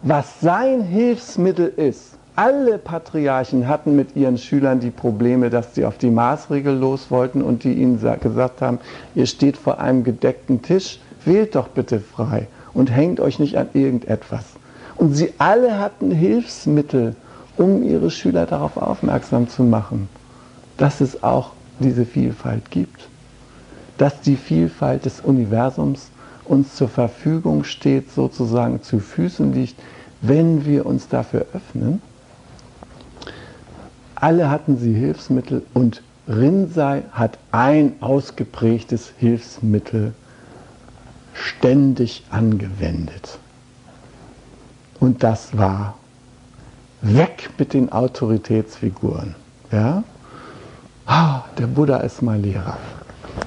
was 0.03 0.41
sein 0.41 0.83
Hilfsmittel 0.83 1.73
ist. 1.77 2.15
Alle 2.37 2.79
Patriarchen 2.79 3.67
hatten 3.67 3.97
mit 3.97 4.15
ihren 4.15 4.39
Schülern 4.39 4.79
die 4.79 4.93
Probleme, 4.93 5.51
dass 5.51 5.75
sie 5.75 5.85
auf 5.85 5.99
die 5.99 6.11
Maßregel 6.11 6.73
los 6.77 7.11
wollten 7.11 7.43
und 7.43 7.65
die 7.65 7.73
ihnen 7.73 8.01
gesagt 8.21 8.63
haben, 8.63 8.79
ihr 9.17 9.27
steht 9.27 9.57
vor 9.57 9.81
einem 9.81 10.05
gedeckten 10.05 10.63
Tisch, 10.63 11.01
wählt 11.25 11.57
doch 11.57 11.67
bitte 11.67 11.99
frei 11.99 12.47
und 12.75 12.93
hängt 12.93 13.19
euch 13.19 13.41
nicht 13.41 13.59
an 13.59 13.69
irgendetwas. 13.75 14.45
Und 14.97 15.15
sie 15.15 15.35
alle 15.39 15.81
hatten 15.81 16.13
Hilfsmittel, 16.13 17.17
um 17.57 17.83
ihre 17.83 18.13
Schüler 18.13 18.47
darauf 18.47 18.77
aufmerksam 18.77 19.49
zu 19.49 19.65
machen, 19.65 20.09
dass 20.77 21.01
es 21.01 21.25
auch 21.25 21.51
diese 21.81 22.05
Vielfalt 22.05 22.71
gibt, 22.71 23.09
dass 23.97 24.21
die 24.21 24.37
Vielfalt 24.37 25.05
des 25.05 25.21
Universums 25.21 26.11
uns 26.49 26.75
zur 26.75 26.89
Verfügung 26.89 27.65
steht, 27.65 28.13
sozusagen 28.13 28.83
zu 28.83 28.99
Füßen 28.99 29.53
liegt, 29.53 29.77
wenn 30.21 30.65
wir 30.65 30.87
uns 30.87 31.09
dafür 31.09 31.47
öffnen. 31.53 32.03
Alle 34.15 34.51
hatten 34.51 34.79
sie 34.79 34.95
Hilfsmittel 34.95 35.63
und 35.75 36.03
Rinzai 36.29 37.05
hat 37.13 37.39
ein 37.53 37.95
ausgeprägtes 38.01 39.13
Hilfsmittel 39.19 40.13
ständig 41.33 42.25
angewendet. 42.31 43.39
Und 45.01 45.23
das 45.23 45.57
war 45.57 45.95
weg 47.01 47.51
mit 47.59 47.73
den 47.73 47.93
Autoritätsfiguren. 47.93 49.37
Ja? 49.71 50.03
Ah, 51.07 51.45
der 51.57 51.69
Buddha 51.69 51.99
ist 51.99 52.21
mein 52.23 52.43
Lehrer. 52.43 52.77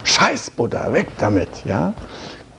Scheiß 0.04 0.52
Buddha, 0.52 0.92
weg 0.94 1.10
damit. 1.20 1.50
Ja? 1.66 1.94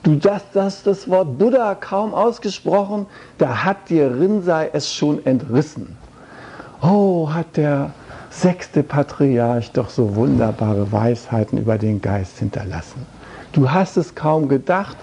Du, 0.03 0.15
das, 0.15 0.41
das, 0.53 0.83
das 0.83 1.09
Wort 1.09 1.37
Buddha 1.37 1.75
kaum 1.75 2.13
ausgesprochen, 2.13 3.05
da 3.37 3.63
hat 3.63 3.89
dir 3.89 4.13
Rinzai 4.13 4.69
es 4.73 4.93
schon 4.93 5.25
entrissen. 5.25 5.97
Oh, 6.81 7.29
hat 7.33 7.55
der 7.55 7.91
sechste 8.29 8.83
Patriarch 8.83 9.71
doch 9.71 9.89
so 9.89 10.17
wunderbare 10.17 10.91
Weisheiten 10.91 11.57
über 11.57 11.77
den 11.77 12.01
Geist 12.01 12.39
hinterlassen. 12.39 13.05
Du 13.53 13.71
hast 13.71 13.95
es 13.95 14.13
kaum 14.13 14.49
gedacht, 14.49 14.97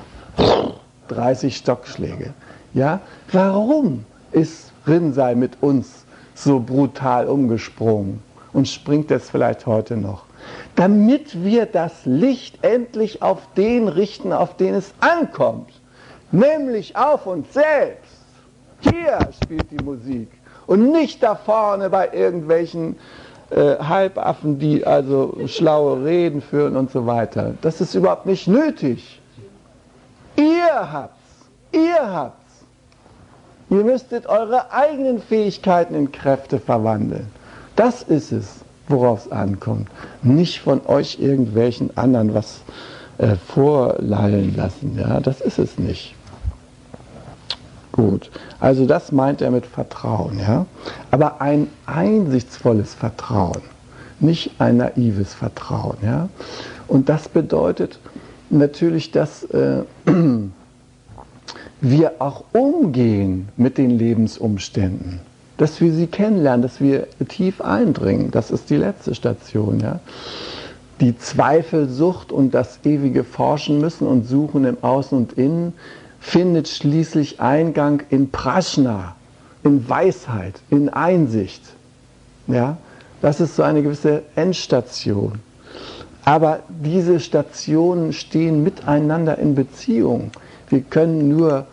30 1.08 1.56
Stockschläge. 1.56 2.34
Ja? 2.74 3.00
Warum 3.32 4.04
ist 4.32 4.70
Rinzai 4.86 5.34
mit 5.34 5.62
uns 5.62 6.04
so 6.34 6.60
brutal 6.60 7.26
umgesprungen 7.26 8.22
und 8.52 8.68
springt 8.68 9.10
es 9.10 9.30
vielleicht 9.30 9.64
heute 9.64 9.96
noch? 9.96 10.24
Damit 10.76 11.44
wir 11.44 11.66
das 11.66 12.04
Licht 12.04 12.64
endlich 12.64 13.22
auf 13.22 13.38
den 13.56 13.88
richten, 13.88 14.32
auf 14.32 14.56
den 14.56 14.74
es 14.74 14.94
ankommt, 15.00 15.70
nämlich 16.32 16.96
auf 16.96 17.26
uns 17.26 17.52
selbst. 17.52 18.20
Hier 18.80 19.18
spielt 19.42 19.70
die 19.70 19.82
Musik 19.84 20.28
und 20.66 20.92
nicht 20.92 21.22
da 21.22 21.34
vorne 21.34 21.90
bei 21.90 22.10
irgendwelchen 22.12 22.96
äh, 23.50 23.76
Halbaffen, 23.76 24.58
die 24.58 24.86
also 24.86 25.36
schlaue 25.46 26.04
Reden 26.04 26.40
führen 26.40 26.76
und 26.76 26.90
so 26.90 27.06
weiter. 27.06 27.54
Das 27.60 27.80
ist 27.80 27.94
überhaupt 27.94 28.26
nicht 28.26 28.46
nötig. 28.46 29.20
Ihr 30.36 30.92
habt's, 30.92 31.48
ihr 31.72 32.12
habt's. 32.12 32.36
Ihr 33.68 33.84
müsstet 33.84 34.26
eure 34.26 34.72
eigenen 34.72 35.20
Fähigkeiten 35.20 35.94
in 35.94 36.10
Kräfte 36.10 36.58
verwandeln. 36.58 37.26
Das 37.76 38.02
ist 38.02 38.32
es, 38.32 38.59
worauf 38.90 39.26
es 39.26 39.32
ankommt. 39.32 39.88
Nicht 40.22 40.60
von 40.60 40.84
euch 40.86 41.18
irgendwelchen 41.20 41.96
anderen 41.96 42.34
was 42.34 42.60
äh, 43.18 43.36
vorlallen 43.36 44.56
lassen. 44.56 44.96
Ja, 44.98 45.20
das 45.20 45.40
ist 45.40 45.58
es 45.58 45.78
nicht. 45.78 46.14
Gut, 47.92 48.30
also 48.60 48.86
das 48.86 49.10
meint 49.10 49.42
er 49.42 49.50
mit 49.50 49.66
Vertrauen, 49.66 50.38
ja. 50.38 50.66
Aber 51.10 51.40
ein 51.40 51.68
einsichtsvolles 51.86 52.94
Vertrauen, 52.94 53.62
nicht 54.20 54.52
ein 54.58 54.76
naives 54.78 55.34
Vertrauen, 55.34 55.96
ja. 56.02 56.28
Und 56.86 57.08
das 57.08 57.28
bedeutet 57.28 57.98
natürlich, 58.48 59.10
dass 59.10 59.44
äh, 59.44 59.82
wir 61.80 62.12
auch 62.20 62.44
umgehen 62.52 63.48
mit 63.56 63.76
den 63.76 63.90
Lebensumständen, 63.90 65.20
dass 65.60 65.78
wir 65.82 65.92
sie 65.92 66.06
kennenlernen, 66.06 66.62
dass 66.62 66.80
wir 66.80 67.06
tief 67.28 67.60
eindringen. 67.60 68.30
Das 68.30 68.50
ist 68.50 68.70
die 68.70 68.78
letzte 68.78 69.14
Station, 69.14 69.78
ja. 69.78 70.00
Die 71.02 71.18
Zweifelsucht 71.18 72.32
und 72.32 72.54
das 72.54 72.78
ewige 72.82 73.24
Forschen 73.24 73.78
müssen 73.78 74.06
und 74.06 74.26
Suchen 74.26 74.64
im 74.64 74.78
Außen 74.80 75.18
und 75.18 75.34
Innen 75.34 75.74
findet 76.18 76.66
schließlich 76.66 77.40
Eingang 77.40 78.02
in 78.08 78.30
Prashna, 78.30 79.16
in 79.62 79.86
Weisheit, 79.86 80.54
in 80.70 80.88
Einsicht. 80.88 81.62
Ja, 82.46 82.78
das 83.20 83.40
ist 83.40 83.54
so 83.54 83.62
eine 83.62 83.82
gewisse 83.82 84.22
Endstation. 84.36 85.40
Aber 86.24 86.60
diese 86.70 87.20
Stationen 87.20 88.14
stehen 88.14 88.62
miteinander 88.62 89.36
in 89.36 89.54
Beziehung. 89.54 90.30
Wir 90.70 90.80
können 90.80 91.28
nur 91.28 91.66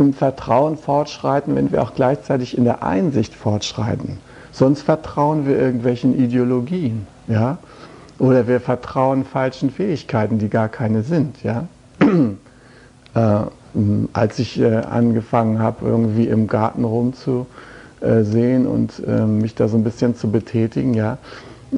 im 0.00 0.14
Vertrauen 0.14 0.76
fortschreiten, 0.76 1.54
wenn 1.54 1.70
wir 1.70 1.82
auch 1.82 1.94
gleichzeitig 1.94 2.56
in 2.56 2.64
der 2.64 2.82
Einsicht 2.82 3.34
fortschreiten. 3.34 4.18
Sonst 4.52 4.82
vertrauen 4.82 5.46
wir 5.46 5.58
irgendwelchen 5.58 6.18
Ideologien, 6.18 7.06
ja? 7.28 7.58
Oder 8.18 8.46
wir 8.48 8.60
vertrauen 8.60 9.24
falschen 9.24 9.70
Fähigkeiten, 9.70 10.38
die 10.38 10.48
gar 10.48 10.68
keine 10.68 11.02
sind, 11.02 11.42
ja? 11.42 11.66
äh, 13.14 13.44
als 14.12 14.38
ich 14.38 14.60
äh, 14.60 14.76
angefangen 14.76 15.60
habe, 15.60 15.86
irgendwie 15.86 16.26
im 16.26 16.48
Garten 16.48 16.84
rumzusehen 16.84 17.46
und 18.66 19.02
äh, 19.06 19.24
mich 19.24 19.54
da 19.54 19.68
so 19.68 19.76
ein 19.76 19.84
bisschen 19.84 20.16
zu 20.16 20.30
betätigen, 20.30 20.94
ja, 20.94 21.18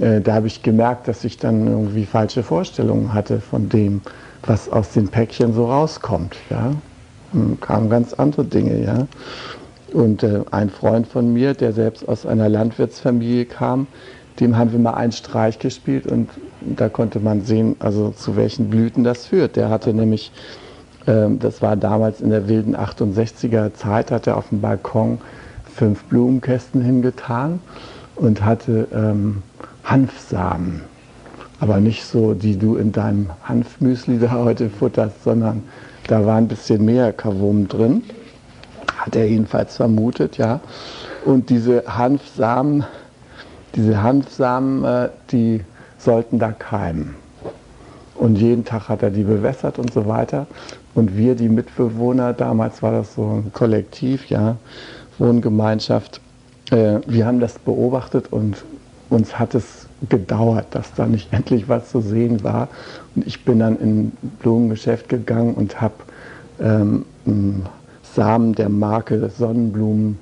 äh, 0.01 0.21
da 0.21 0.35
habe 0.35 0.47
ich 0.47 0.63
gemerkt, 0.63 1.09
dass 1.09 1.25
ich 1.25 1.37
dann 1.37 1.67
irgendwie 1.67 2.07
falsche 2.07 2.43
Vorstellungen 2.43 3.13
hatte 3.13 3.41
von 3.41 3.69
dem, 3.69 4.01
was 4.45 4.71
aus 4.71 4.91
den 4.91 5.09
Päckchen 5.09 5.53
so 5.53 5.67
rauskommt. 5.67 6.37
Ja. 6.51 6.73
Hm, 7.33 7.61
kamen 7.61 7.91
ganz 7.91 8.15
andere 8.15 8.45
Dinge, 8.45 8.85
ja. 8.85 9.07
Und 9.93 10.23
äh, 10.23 10.41
ein 10.51 10.71
Freund 10.71 11.07
von 11.07 11.33
mir, 11.33 11.55
der 11.55 11.73
selbst 11.73 12.09
aus 12.09 12.25
einer 12.25 12.49
Landwirtsfamilie 12.49 13.45
kam, 13.45 13.87
dem 14.41 14.57
haben 14.57 14.73
wir 14.73 14.79
mal 14.79 14.95
einen 14.95 15.13
Streich 15.13 15.59
gespielt 15.59 16.07
und 16.07 16.31
da 16.63 16.89
konnte 16.89 17.21
man 17.21 17.43
sehen, 17.43 17.77
also 17.81 18.11
zu 18.11 18.37
welchen 18.37 18.71
Blüten 18.71 19.05
das 19.05 19.27
führt. 19.27 19.57
Der 19.57 19.69
hatte 19.69 19.93
nämlich 19.93 20.33
ähm, 21.07 21.39
das 21.39 21.63
war 21.63 21.77
damals 21.77 22.21
in 22.21 22.31
der 22.31 22.49
wilden 22.49 22.77
68er 22.77 23.75
Zeit, 23.75 24.11
hat 24.11 24.27
er 24.27 24.37
auf 24.37 24.49
dem 24.49 24.61
Balkon 24.61 25.19
fünf 25.75 26.05
Blumenkästen 26.05 26.83
hingetan 26.83 27.61
und 28.17 28.45
hatte 28.45 28.89
ähm, 28.93 29.43
Hanfsamen. 29.85 30.83
Aber 31.61 31.81
nicht 31.81 32.05
so, 32.05 32.35
die 32.35 32.59
du 32.59 32.77
in 32.77 32.93
deinem 32.93 33.31
Hanfmüsli 33.45 34.19
da 34.19 34.33
heute 34.33 34.69
futterst, 34.69 35.23
sondern 35.23 35.63
da 36.07 36.27
war 36.27 36.37
ein 36.37 36.49
bisschen 36.49 36.85
mehr 36.85 37.13
Kavum 37.13 37.69
drin. 37.69 38.03
Hat 38.97 39.17
er 39.17 39.29
jedenfalls 39.29 39.77
vermutet, 39.77 40.39
ja. 40.39 40.61
Und 41.25 41.51
diese 41.51 41.85
Hanfsamen, 41.87 42.85
diese 43.75 44.03
Hanfsamen, 44.03 44.85
äh, 44.85 45.09
die 45.31 45.65
sollten 45.99 46.39
da 46.39 46.53
keimen. 46.53 47.15
Und 48.15 48.37
jeden 48.37 48.65
Tag 48.65 48.89
hat 48.89 49.03
er 49.03 49.11
die 49.11 49.25
bewässert 49.25 49.79
und 49.79 49.93
so 49.93 50.07
weiter. 50.07 50.47
Und 50.95 51.17
wir, 51.17 51.35
die 51.35 51.49
Mitbewohner, 51.49 52.33
damals 52.33 52.83
war 52.83 52.93
das 52.93 53.15
so 53.15 53.23
ein 53.23 53.53
Kollektiv, 53.53 54.27
ja, 54.27 54.57
Wohngemeinschaft, 55.19 56.21
äh, 56.71 57.01
wir 57.07 57.27
haben 57.27 57.41
das 57.41 57.59
beobachtet 57.59 58.33
und 58.33 58.65
uns 59.11 59.39
hat 59.39 59.55
es 59.55 59.87
gedauert, 60.09 60.67
dass 60.71 60.93
da 60.95 61.07
nicht 61.07 61.33
endlich 61.33 61.69
was 61.69 61.91
zu 61.91 62.01
sehen 62.01 62.43
war. 62.43 62.69
Und 63.15 63.27
ich 63.27 63.45
bin 63.45 63.59
dann 63.59 63.79
in 63.79 64.01
ein 64.01 64.13
Blumengeschäft 64.41 65.09
gegangen 65.09 65.55
und 65.55 65.81
habe 65.81 65.95
ähm, 66.61 67.05
Samen 68.15 68.55
der 68.55 68.69
Marke 68.69 69.31
Sonnenblumen 69.31 70.19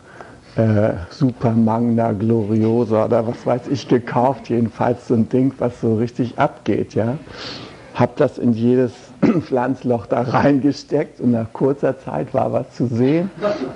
äh, 0.56 0.92
Super 1.10 1.52
Magna 1.52 2.12
Gloriosa 2.12 3.06
oder 3.06 3.26
was 3.26 3.46
weiß 3.46 3.68
ich 3.68 3.88
gekauft, 3.88 4.48
jedenfalls 4.48 5.08
so 5.08 5.14
ein 5.14 5.28
Ding, 5.28 5.52
was 5.58 5.80
so 5.80 5.96
richtig 5.96 6.38
abgeht, 6.38 6.94
ja 6.94 7.18
habe 8.00 8.12
das 8.16 8.38
in 8.38 8.54
jedes 8.54 8.92
Pflanzloch 9.40 10.06
da 10.06 10.22
reingesteckt 10.22 11.20
und 11.20 11.32
nach 11.32 11.52
kurzer 11.52 11.98
Zeit 11.98 12.32
war 12.32 12.52
was 12.52 12.74
zu 12.74 12.86
sehen. 12.86 13.30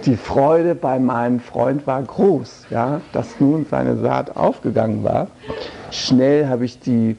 Die 0.06 0.16
Freude 0.16 0.74
bei 0.74 0.98
meinem 0.98 1.40
Freund 1.40 1.86
war 1.86 2.02
groß, 2.02 2.66
ja, 2.70 3.02
dass 3.12 3.38
nun 3.38 3.66
seine 3.70 3.96
Saat 3.98 4.36
aufgegangen 4.36 5.04
war. 5.04 5.28
Schnell 5.94 6.48
habe 6.48 6.64
ich 6.64 6.80
die, 6.80 7.16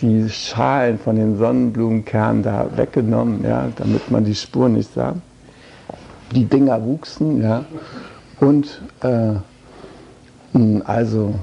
die 0.00 0.28
Schalen 0.28 0.98
von 0.98 1.16
den 1.16 1.38
Sonnenblumenkernen 1.38 2.42
da 2.42 2.68
weggenommen, 2.76 3.42
ja, 3.44 3.68
damit 3.76 4.10
man 4.10 4.24
die 4.24 4.34
Spuren 4.34 4.74
nicht 4.74 4.92
sah. 4.92 5.14
Die 6.34 6.44
Dinger 6.44 6.84
wuchsen, 6.84 7.42
ja, 7.42 7.64
und 8.40 8.82
äh, 9.02 9.36
also 10.84 11.34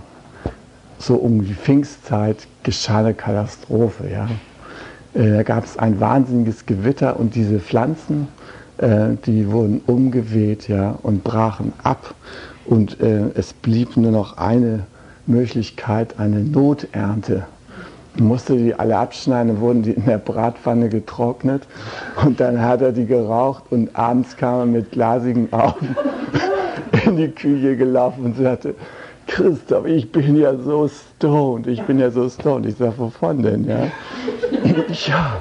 so 1.00 1.16
um 1.16 1.44
die 1.44 1.54
Pfingstzeit 1.54 2.48
geschah 2.62 3.00
eine 3.00 3.14
Katastrophe, 3.16 4.10
ja. 4.12 4.28
Äh, 5.14 5.32
da 5.32 5.44
gab 5.44 5.66
es 5.66 5.78
ein 5.78 6.00
wahnsinniges 6.00 6.68
Gewitter 6.68 7.20
und 7.20 7.34
diese 7.34 7.60
Pflanzen, 7.60 8.28
äh, 8.78 9.16
die 9.26 9.52
wurden 9.52 9.82
umgeweht 9.88 10.68
ja, 10.68 10.98
und 11.02 11.24
brachen 11.24 11.74
ab. 11.84 12.14
Und 12.66 13.00
äh, 13.02 13.30
es 13.34 13.54
blieb 13.54 13.98
nur 13.98 14.12
noch 14.12 14.38
eine 14.38 14.86
Möglichkeit, 15.28 16.20
eine 16.20 16.40
Noternte. 16.40 17.46
Musste 18.18 18.58
die 18.58 18.74
alle 18.74 18.98
abschneiden, 18.98 19.60
wurden 19.60 19.84
die 19.84 19.92
in 19.92 20.06
der 20.06 20.18
Bratpfanne 20.18 20.90
getrocknet 20.90 21.64
und 22.26 22.40
dann 22.40 22.60
hat 22.62 22.82
er 22.82 22.92
die 22.92 23.06
geraucht 23.06 23.66
und 23.70 23.96
abends 23.96 24.36
kam 24.36 24.60
er 24.60 24.66
mit 24.66 24.92
glasigen 24.92 25.54
Augen 25.54 25.96
in 27.06 27.18
die 27.18 27.30
Küche 27.30 27.78
gelaufen 27.78 28.26
und 28.26 28.38
sagte, 28.38 28.74
Christoph, 29.28 29.86
ich 29.86 30.12
bin 30.12 30.36
ja 30.36 30.56
so 30.56 30.88
stoned, 30.88 31.68
ich 31.68 31.82
bin 31.84 32.00
ja 32.00 32.10
so 32.10 32.28
stoned. 32.30 32.66
Ich 32.66 32.78
sage, 32.78 32.94
wovon 32.98 33.44
denn, 33.44 33.66
ja? 33.66 33.92
ja, 35.06 35.38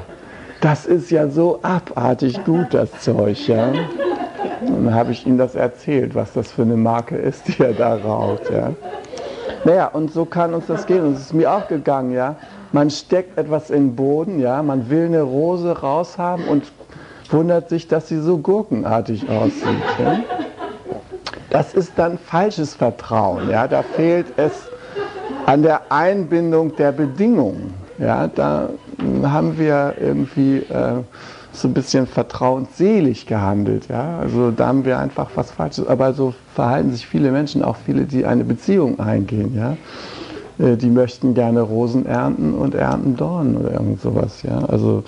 das 0.60 0.86
ist 0.86 1.10
ja 1.10 1.28
so 1.28 1.60
abartig 1.62 2.44
gut, 2.44 2.66
das 2.72 2.90
Zeug, 3.00 3.48
ja. 3.48 3.68
Und 4.60 4.86
dann 4.86 4.94
habe 4.94 5.12
ich 5.12 5.26
ihm 5.26 5.38
das 5.38 5.54
erzählt, 5.54 6.14
was 6.14 6.32
das 6.32 6.52
für 6.52 6.62
eine 6.62 6.76
Marke 6.76 7.16
ist, 7.16 7.48
die 7.48 7.62
er 7.62 7.72
da 7.72 7.94
raucht. 7.94 8.50
Ja. 8.50 8.74
Naja, 9.66 9.88
und 9.88 10.12
so 10.12 10.24
kann 10.24 10.54
uns 10.54 10.66
das 10.66 10.86
gehen. 10.86 11.04
Und 11.04 11.14
es 11.14 11.22
ist 11.22 11.34
mir 11.34 11.52
auch 11.52 11.66
gegangen, 11.66 12.12
ja. 12.12 12.36
Man 12.70 12.88
steckt 12.88 13.36
etwas 13.36 13.68
in 13.68 13.88
den 13.88 13.96
Boden, 13.96 14.38
ja, 14.38 14.62
man 14.62 14.88
will 14.90 15.06
eine 15.06 15.22
Rose 15.22 15.80
raushaben 15.80 16.46
und 16.46 16.70
wundert 17.30 17.68
sich, 17.68 17.88
dass 17.88 18.06
sie 18.06 18.20
so 18.20 18.38
gurkenartig 18.38 19.28
aussieht. 19.28 19.82
Ja? 19.98 20.20
Das 21.50 21.74
ist 21.74 21.94
dann 21.96 22.16
falsches 22.16 22.74
Vertrauen. 22.74 23.50
Ja? 23.50 23.66
Da 23.66 23.82
fehlt 23.82 24.26
es 24.36 24.52
an 25.46 25.64
der 25.64 25.90
Einbindung 25.90 26.76
der 26.76 26.92
Bedingungen. 26.92 27.74
Ja? 27.98 28.28
Da 28.28 28.68
haben 29.24 29.58
wir 29.58 29.94
irgendwie 30.00 30.58
äh, 30.58 31.02
so 31.60 31.68
ein 31.68 31.74
bisschen 31.74 32.06
vertrauensselig 32.06 33.26
gehandelt. 33.26 33.88
Ja? 33.88 34.18
Also 34.18 34.50
da 34.50 34.68
haben 34.68 34.84
wir 34.84 34.98
einfach 34.98 35.30
was 35.34 35.50
Falsches. 35.50 35.86
Aber 35.86 36.12
so 36.12 36.34
verhalten 36.54 36.92
sich 36.92 37.06
viele 37.06 37.30
Menschen, 37.30 37.62
auch 37.62 37.76
viele, 37.76 38.04
die 38.04 38.24
eine 38.24 38.44
Beziehung 38.44 39.00
eingehen. 39.00 39.54
Ja? 39.54 39.76
Äh, 40.64 40.76
die 40.76 40.90
möchten 40.90 41.34
gerne 41.34 41.60
Rosen 41.60 42.06
ernten 42.06 42.54
und 42.54 42.74
ernten 42.74 43.16
Dornen 43.16 43.56
oder 43.56 43.72
irgend 43.72 44.00
sowas. 44.00 44.42
Ja? 44.42 44.58
Also 44.66 45.04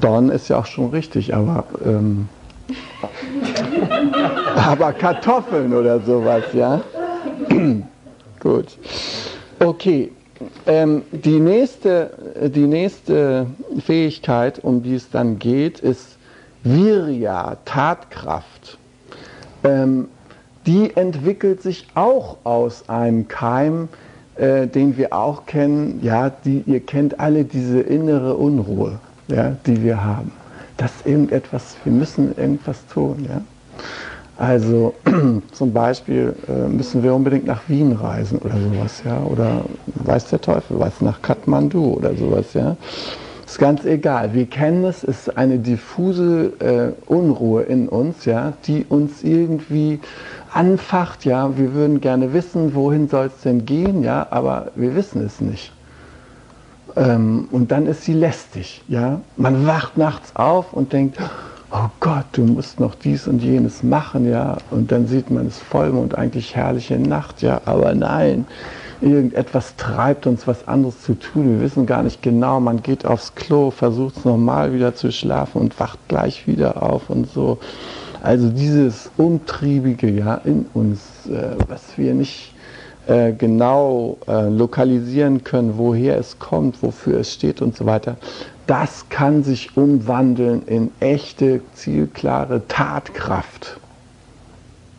Dornen 0.00 0.30
ist 0.30 0.48
ja 0.48 0.58
auch 0.58 0.66
schon 0.66 0.90
richtig, 0.90 1.34
aber, 1.34 1.64
ähm, 1.84 2.28
aber 4.56 4.92
Kartoffeln 4.92 5.74
oder 5.74 6.00
sowas, 6.00 6.44
ja. 6.52 6.80
Gut. 8.40 8.78
Okay. 9.58 10.10
Ähm, 10.66 11.02
die, 11.10 11.40
nächste, 11.40 12.10
die 12.54 12.66
nächste 12.66 13.46
Fähigkeit, 13.84 14.62
um 14.62 14.82
die 14.82 14.94
es 14.94 15.10
dann 15.10 15.38
geht, 15.38 15.80
ist 15.80 16.16
Virya, 16.62 17.56
Tatkraft. 17.64 18.78
Ähm, 19.64 20.08
die 20.66 20.96
entwickelt 20.96 21.60
sich 21.62 21.88
auch 21.94 22.38
aus 22.44 22.88
einem 22.88 23.26
Keim, 23.28 23.88
äh, 24.36 24.66
den 24.66 24.96
wir 24.96 25.12
auch 25.12 25.46
kennen. 25.46 26.00
Ja, 26.02 26.30
die, 26.30 26.62
ihr 26.66 26.80
kennt 26.80 27.18
alle 27.18 27.44
diese 27.44 27.80
innere 27.80 28.36
Unruhe 28.36 28.98
ja, 29.28 29.56
die 29.66 29.82
wir 29.82 30.02
haben. 30.02 30.32
Das 30.76 30.90
ist 30.96 31.06
irgendetwas, 31.06 31.76
wir 31.84 31.92
müssen 31.92 32.36
irgendwas 32.36 32.86
tun. 32.86 33.26
Ja? 33.28 33.42
Also 34.42 34.92
zum 35.52 35.72
Beispiel 35.72 36.34
äh, 36.48 36.66
müssen 36.68 37.04
wir 37.04 37.14
unbedingt 37.14 37.46
nach 37.46 37.60
Wien 37.68 37.92
reisen 37.92 38.38
oder 38.38 38.56
sowas, 38.58 39.00
ja, 39.04 39.22
oder 39.22 39.62
weiß 39.94 40.30
der 40.30 40.40
Teufel 40.40 40.80
was, 40.80 41.00
nach 41.00 41.22
Kathmandu 41.22 41.94
oder 41.94 42.12
sowas, 42.16 42.52
ja. 42.54 42.76
Ist 43.46 43.60
ganz 43.60 43.84
egal. 43.84 44.34
Wir 44.34 44.46
kennen 44.46 44.82
es, 44.82 45.04
es 45.04 45.28
ist 45.28 45.38
eine 45.38 45.58
diffuse 45.58 46.54
äh, 46.58 46.92
Unruhe 47.06 47.62
in 47.62 47.88
uns, 47.88 48.24
ja, 48.24 48.54
die 48.66 48.84
uns 48.88 49.22
irgendwie 49.22 50.00
anfacht, 50.52 51.24
ja. 51.24 51.56
Wir 51.56 51.72
würden 51.72 52.00
gerne 52.00 52.32
wissen, 52.32 52.74
wohin 52.74 53.08
soll 53.08 53.26
es 53.26 53.42
denn 53.42 53.64
gehen, 53.64 54.02
ja, 54.02 54.26
aber 54.30 54.72
wir 54.74 54.96
wissen 54.96 55.24
es 55.24 55.40
nicht. 55.40 55.72
Ähm, 56.96 57.46
und 57.52 57.70
dann 57.70 57.86
ist 57.86 58.02
sie 58.02 58.14
lästig. 58.14 58.82
Ja? 58.88 59.20
Man 59.36 59.68
wacht 59.68 59.96
nachts 59.96 60.34
auf 60.34 60.72
und 60.72 60.92
denkt, 60.92 61.18
oh 61.72 61.88
Gott, 62.00 62.26
du 62.32 62.42
musst 62.44 62.80
noch 62.80 62.94
dies 62.94 63.26
und 63.26 63.42
jenes 63.42 63.82
machen, 63.82 64.28
ja. 64.28 64.58
Und 64.70 64.92
dann 64.92 65.06
sieht 65.06 65.30
man 65.30 65.46
es 65.46 65.58
Vollmond, 65.58 66.16
eigentlich 66.16 66.54
herrliche 66.54 66.98
Nacht, 66.98 67.42
ja. 67.42 67.62
Aber 67.64 67.94
nein, 67.94 68.46
irgendetwas 69.00 69.74
treibt 69.76 70.26
uns, 70.26 70.46
was 70.46 70.68
anderes 70.68 71.00
zu 71.02 71.14
tun. 71.14 71.48
Wir 71.48 71.60
wissen 71.60 71.86
gar 71.86 72.02
nicht 72.02 72.22
genau. 72.22 72.60
Man 72.60 72.82
geht 72.82 73.06
aufs 73.06 73.34
Klo, 73.34 73.70
versucht 73.70 74.18
es 74.18 74.24
nochmal 74.24 74.74
wieder 74.74 74.94
zu 74.94 75.10
schlafen 75.10 75.60
und 75.60 75.80
wacht 75.80 75.98
gleich 76.08 76.46
wieder 76.46 76.82
auf 76.82 77.08
und 77.08 77.30
so. 77.30 77.58
Also 78.22 78.50
dieses 78.50 79.10
Umtriebige, 79.16 80.10
ja, 80.10 80.34
in 80.44 80.66
uns, 80.74 81.00
äh, 81.26 81.56
was 81.68 81.96
wir 81.96 82.14
nicht 82.14 82.51
äh, 83.06 83.32
genau 83.32 84.18
äh, 84.28 84.48
lokalisieren 84.48 85.42
können, 85.42 85.76
woher 85.76 86.18
es 86.18 86.38
kommt, 86.38 86.82
wofür 86.82 87.20
es 87.20 87.32
steht 87.32 87.60
und 87.60 87.76
so 87.76 87.86
weiter, 87.86 88.16
das 88.66 89.08
kann 89.08 89.42
sich 89.42 89.76
umwandeln 89.76 90.62
in 90.66 90.92
echte, 91.00 91.62
zielklare 91.74 92.62
Tatkraft. 92.68 93.78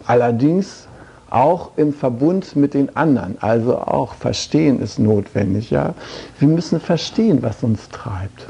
Allerdings 0.06 0.88
auch 1.30 1.72
im 1.78 1.94
Verbund 1.94 2.56
mit 2.56 2.74
den 2.74 2.96
anderen, 2.96 3.38
also 3.42 3.78
auch 3.78 4.14
Verstehen 4.14 4.82
ist 4.82 5.00
notwendig. 5.00 5.72
Ja? 5.72 5.96
Wir 6.40 6.48
müssen 6.48 6.80
verstehen, 6.80 7.42
was 7.42 7.64
uns 7.64 7.90
treibt. 7.90 8.48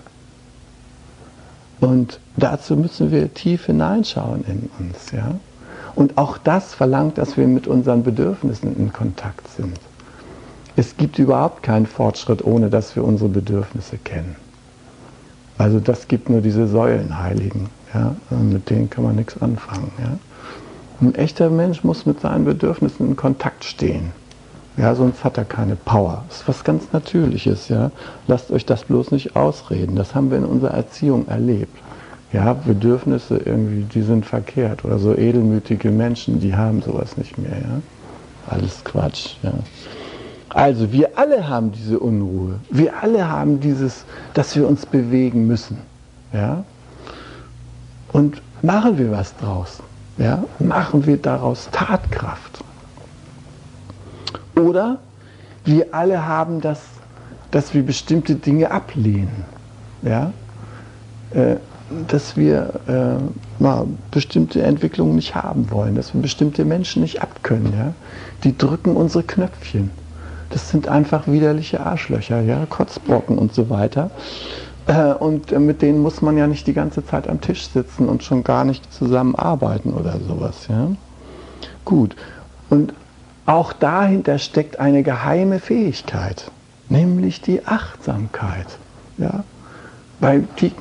Und 1.80 2.20
dazu 2.38 2.76
müssen 2.76 3.12
wir 3.12 3.34
tief 3.34 3.68
hineinschauen 3.68 4.44
in 4.48 4.70
uns. 4.80 5.12
Ja? 5.12 5.36
Und 5.96 6.18
auch 6.18 6.38
das 6.38 6.74
verlangt, 6.74 7.18
dass 7.18 7.38
wir 7.38 7.48
mit 7.48 7.68
unseren 7.68 8.04
Bedürfnissen 8.04 8.76
in 8.76 8.92
Kontakt 8.92 9.48
sind. 9.50 9.80
Es 10.76 10.98
gibt 10.98 11.20
überhaupt 11.20 11.62
keinen 11.62 11.86
Fortschritt, 11.86 12.44
ohne 12.44 12.70
dass 12.70 12.96
wir 12.96 13.04
unsere 13.04 13.30
Bedürfnisse 13.30 13.98
kennen. 13.98 14.36
Also 15.60 15.80
das 15.80 16.08
gibt 16.08 16.30
nur 16.30 16.42
diese 16.42 16.68
Säulenheiligen. 16.68 17.70
Ja? 17.94 18.16
Mit 18.32 18.72
denen 18.72 18.90
kann 18.90 19.04
man 19.04 19.16
nichts 19.16 19.40
anfangen. 19.40 19.92
Ja? 20.00 20.18
Ein 21.00 21.14
echter 21.14 21.52
Mensch 21.52 21.84
muss 21.84 22.08
mit 22.08 22.22
seinen 22.22 22.46
Bedürfnissen 22.46 23.10
in 23.10 23.16
Kontakt 23.16 23.64
stehen. 23.64 24.12
Ja, 24.78 24.96
sonst 24.96 25.24
hat 25.24 25.38
er 25.38 25.46
keine 25.46 25.76
Power. 25.76 26.24
Das 26.28 26.38
ist 26.38 26.48
was 26.48 26.64
ganz 26.64 26.92
Natürliches. 26.92 27.70
Ja? 27.70 27.92
Lasst 28.26 28.50
euch 28.50 28.66
das 28.66 28.86
bloß 28.86 29.12
nicht 29.12 29.36
ausreden. 29.36 29.96
Das 29.96 30.16
haben 30.16 30.32
wir 30.32 30.40
in 30.40 30.46
unserer 30.46 30.74
Erziehung 30.74 31.28
erlebt 31.28 31.78
ja, 32.34 32.54
Bedürfnisse 32.54 33.38
irgendwie, 33.38 33.84
die 33.84 34.02
sind 34.02 34.26
verkehrt. 34.26 34.84
Oder 34.84 34.98
so 34.98 35.16
edelmütige 35.16 35.92
Menschen, 35.92 36.40
die 36.40 36.56
haben 36.56 36.82
sowas 36.82 37.16
nicht 37.16 37.38
mehr. 37.38 37.52
Ja? 37.52 37.82
Alles 38.50 38.84
Quatsch. 38.84 39.36
Ja? 39.44 39.54
Also 40.50 40.92
wir 40.92 41.18
alle 41.18 41.48
haben 41.48 41.72
diese 41.72 42.00
Unruhe. 42.00 42.60
Wir 42.72 43.02
alle 43.02 43.30
haben 43.30 43.60
dieses, 43.60 44.04
dass 44.34 44.56
wir 44.56 44.68
uns 44.68 44.86
bewegen 44.86 45.46
müssen. 45.46 45.78
Ja? 46.34 46.64
Und 48.12 48.42
machen 48.64 48.98
wir 48.98 49.12
was 49.12 49.36
draus. 49.38 49.84
Ja? 50.18 50.44
Machen 50.58 51.06
wir 51.06 51.18
daraus 51.18 51.70
Tatkraft. 51.72 52.64
Oder 54.56 54.98
wir 55.66 55.94
alle 55.94 56.26
haben 56.26 56.62
das, 56.62 56.82
dass 57.52 57.76
wir 57.76 57.84
bestimmte 57.84 58.36
Dinge 58.36 58.72
ablehnen. 58.72 59.46
Ja? 60.02 60.34
Äh, 61.32 61.58
dass 62.08 62.38
wir 62.38 62.80
äh, 62.88 63.62
mal, 63.62 63.86
bestimmte 64.12 64.62
Entwicklungen 64.62 65.16
nicht 65.16 65.36
haben 65.36 65.72
wollen, 65.72 65.96
dass 65.96 66.14
wir 66.14 66.22
bestimmte 66.22 66.66
Menschen 66.66 67.02
nicht 67.02 67.22
abkönnen. 67.22 67.74
Ja? 67.74 67.94
Die 68.44 68.58
drücken 68.58 68.96
unsere 68.96 69.24
Knöpfchen. 69.24 69.92
Das 70.50 70.70
sind 70.70 70.88
einfach 70.88 71.28
widerliche 71.28 71.80
Arschlöcher, 71.80 72.42
ja? 72.42 72.68
Kotzbrocken 72.68 73.40
und 73.40 73.56
so 73.56 73.70
weiter. 73.70 74.12
Äh, 74.86 75.14
und 75.14 75.52
äh, 75.52 75.60
mit 75.60 75.82
denen 75.82 76.00
muss 76.00 76.22
man 76.22 76.38
ja 76.38 76.48
nicht 76.48 76.68
die 76.68 76.74
ganze 76.74 77.06
Zeit 77.06 77.28
am 77.28 77.42
Tisch 77.42 77.68
sitzen 77.70 78.08
und 78.08 78.24
schon 78.24 78.44
gar 78.44 78.66
nicht 78.66 78.94
zusammenarbeiten 78.94 79.94
oder 79.94 80.20
sowas. 80.28 80.68
Ja? 80.70 80.90
Gut. 81.86 82.16
Und 82.70 82.94
auch 83.46 83.74
dahinter 83.74 84.38
steckt 84.38 84.80
eine 84.80 85.04
geheime 85.04 85.60
Fähigkeit, 85.60 86.52
nämlich 86.90 87.42
die 87.42 87.66
Achtsamkeit. 87.66 88.68
Ja? 89.18 89.44
Bei 90.20 90.42
Thich 90.56 90.76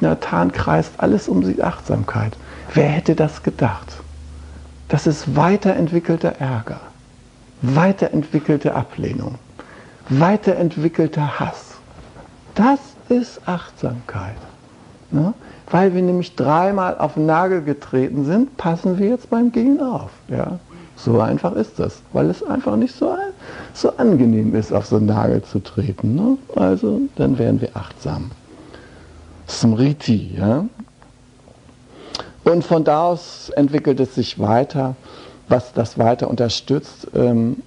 kreist 0.53 0.93
alles 0.99 1.29
um 1.29 1.43
die 1.43 1.63
Achtsamkeit. 1.63 2.37
Wer 2.75 2.89
hätte 2.89 3.15
das 3.15 3.43
gedacht? 3.43 3.89
Das 4.89 5.07
ist 5.07 5.37
weiterentwickelter 5.37 6.35
Ärger, 6.39 6.81
weiterentwickelte 7.63 8.75
Ablehnung, 8.75 9.37
weiterentwickelter 10.09 11.41
Hass. 11.41 11.77
Das 12.55 12.79
ist 13.09 13.41
Achtsamkeit. 13.47 14.37
Ne? 15.11 15.33
Weil 15.71 15.95
wir 15.95 16.03
nämlich 16.03 16.37
dreimal 16.37 16.99
auf 16.99 17.15
den 17.15 17.27
Nagel 17.27 17.63
getreten 17.63 18.25
sind, 18.25 18.57
passen 18.57 18.99
wir 18.99 19.09
jetzt 19.09 19.31
beim 19.31 19.51
Gehen 19.53 19.81
auf. 19.81 20.11
Ja? 20.29 20.59
So 20.97 21.21
einfach 21.21 21.55
ist 21.55 21.79
das, 21.79 22.03
weil 22.13 22.29
es 22.31 22.43
einfach 22.43 22.77
nicht 22.77 22.95
so, 22.95 23.17
so 23.73 23.97
angenehm 23.97 24.55
ist, 24.55 24.73
auf 24.73 24.87
so 24.87 24.97
einen 24.97 25.07
Nagel 25.07 25.43
zu 25.43 25.61
treten. 25.61 26.15
Ne? 26.15 26.39
Also 26.55 27.01
dann 27.17 27.39
werden 27.39 27.61
wir 27.61 27.71
achtsam. 27.75 28.31
Smriti. 29.61 30.35
Ja? 30.37 30.65
Und 32.45 32.65
von 32.65 32.85
da 32.85 33.05
aus 33.05 33.51
entwickelt 33.51 34.01
es 34.01 34.15
sich 34.15 34.39
weiter. 34.39 34.97
Was 35.49 35.73
das 35.73 35.99
weiter 35.99 36.29
unterstützt, 36.29 37.09
ähm, 37.15 37.59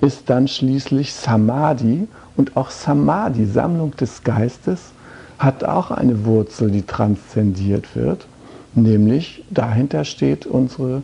ist 0.00 0.30
dann 0.30 0.48
schließlich 0.48 1.12
Samadhi. 1.12 2.08
Und 2.36 2.56
auch 2.56 2.70
Samadhi, 2.70 3.44
Sammlung 3.44 3.94
des 3.96 4.24
Geistes, 4.24 4.92
hat 5.38 5.64
auch 5.64 5.90
eine 5.90 6.24
Wurzel, 6.24 6.70
die 6.70 6.82
transzendiert 6.82 7.94
wird. 7.94 8.26
Nämlich 8.74 9.44
dahinter 9.50 10.04
steht 10.04 10.46
unsere 10.46 11.02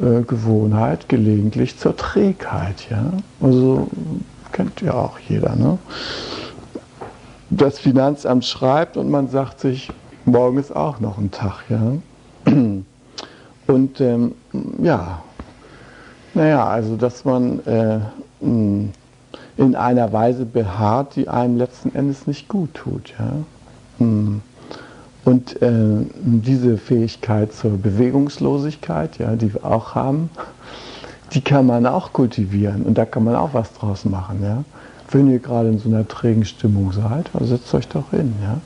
äh, 0.00 0.22
Gewohnheit 0.22 1.08
gelegentlich 1.08 1.78
zur 1.78 1.96
Trägheit. 1.96 2.86
Ja? 2.90 3.12
Also 3.40 3.88
kennt 4.52 4.80
ja 4.80 4.94
auch 4.94 5.18
jeder. 5.18 5.54
Ne? 5.56 5.78
Das 7.56 7.78
Finanzamt 7.78 8.44
schreibt 8.44 8.96
und 8.96 9.10
man 9.10 9.28
sagt 9.28 9.60
sich, 9.60 9.90
morgen 10.24 10.58
ist 10.58 10.74
auch 10.74 11.00
noch 11.00 11.18
ein 11.18 11.30
Tag. 11.30 11.64
Ja? 11.68 11.92
und 13.66 14.00
ähm, 14.00 14.34
ja, 14.82 15.22
naja, 16.34 16.66
also 16.66 16.96
dass 16.96 17.24
man 17.24 17.64
äh, 17.66 18.00
in 19.56 19.76
einer 19.76 20.12
Weise 20.12 20.44
beharrt, 20.44 21.16
die 21.16 21.28
einem 21.28 21.56
letzten 21.56 21.94
Endes 21.94 22.26
nicht 22.26 22.48
gut 22.48 22.74
tut. 22.74 23.14
Ja? 23.18 23.32
Und 25.24 25.62
äh, 25.62 25.70
diese 26.16 26.76
Fähigkeit 26.76 27.52
zur 27.52 27.78
Bewegungslosigkeit, 27.78 29.18
ja, 29.18 29.36
die 29.36 29.54
wir 29.54 29.64
auch 29.64 29.94
haben, 29.94 30.28
die 31.32 31.40
kann 31.40 31.66
man 31.66 31.86
auch 31.86 32.12
kultivieren 32.12 32.82
und 32.82 32.98
da 32.98 33.06
kann 33.06 33.24
man 33.24 33.36
auch 33.36 33.54
was 33.54 33.72
draus 33.72 34.04
machen. 34.04 34.40
Ja? 34.42 34.64
Wenn 35.10 35.30
ihr 35.30 35.38
gerade 35.38 35.68
in 35.68 35.78
so 35.78 35.88
einer 35.88 36.06
trägen 36.06 36.44
Stimmung 36.44 36.92
seid, 36.92 37.30
setzt 37.40 37.72
euch 37.74 37.88
doch 37.88 38.10
hin. 38.10 38.34
Ja? 38.42 38.58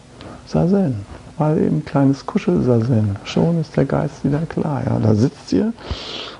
Sazen. 0.46 1.05
Mal 1.38 1.59
eben 1.59 1.79
ein 1.79 1.85
kleines 1.85 2.27
Kuschelsazen. 2.27 3.16
Schon 3.24 3.61
ist 3.61 3.77
der 3.77 3.85
Geist 3.85 4.24
wieder 4.24 4.40
klar. 4.40 4.83
Ja? 4.85 4.98
Da 4.98 5.14
sitzt 5.14 5.53
ihr 5.53 5.72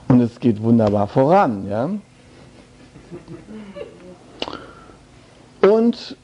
und 0.09 0.21
es 0.21 0.41
geht 0.41 0.63
wunderbar 0.63 1.07
voran. 1.07 1.69
Ja? 1.69 1.91
Und 5.61 6.17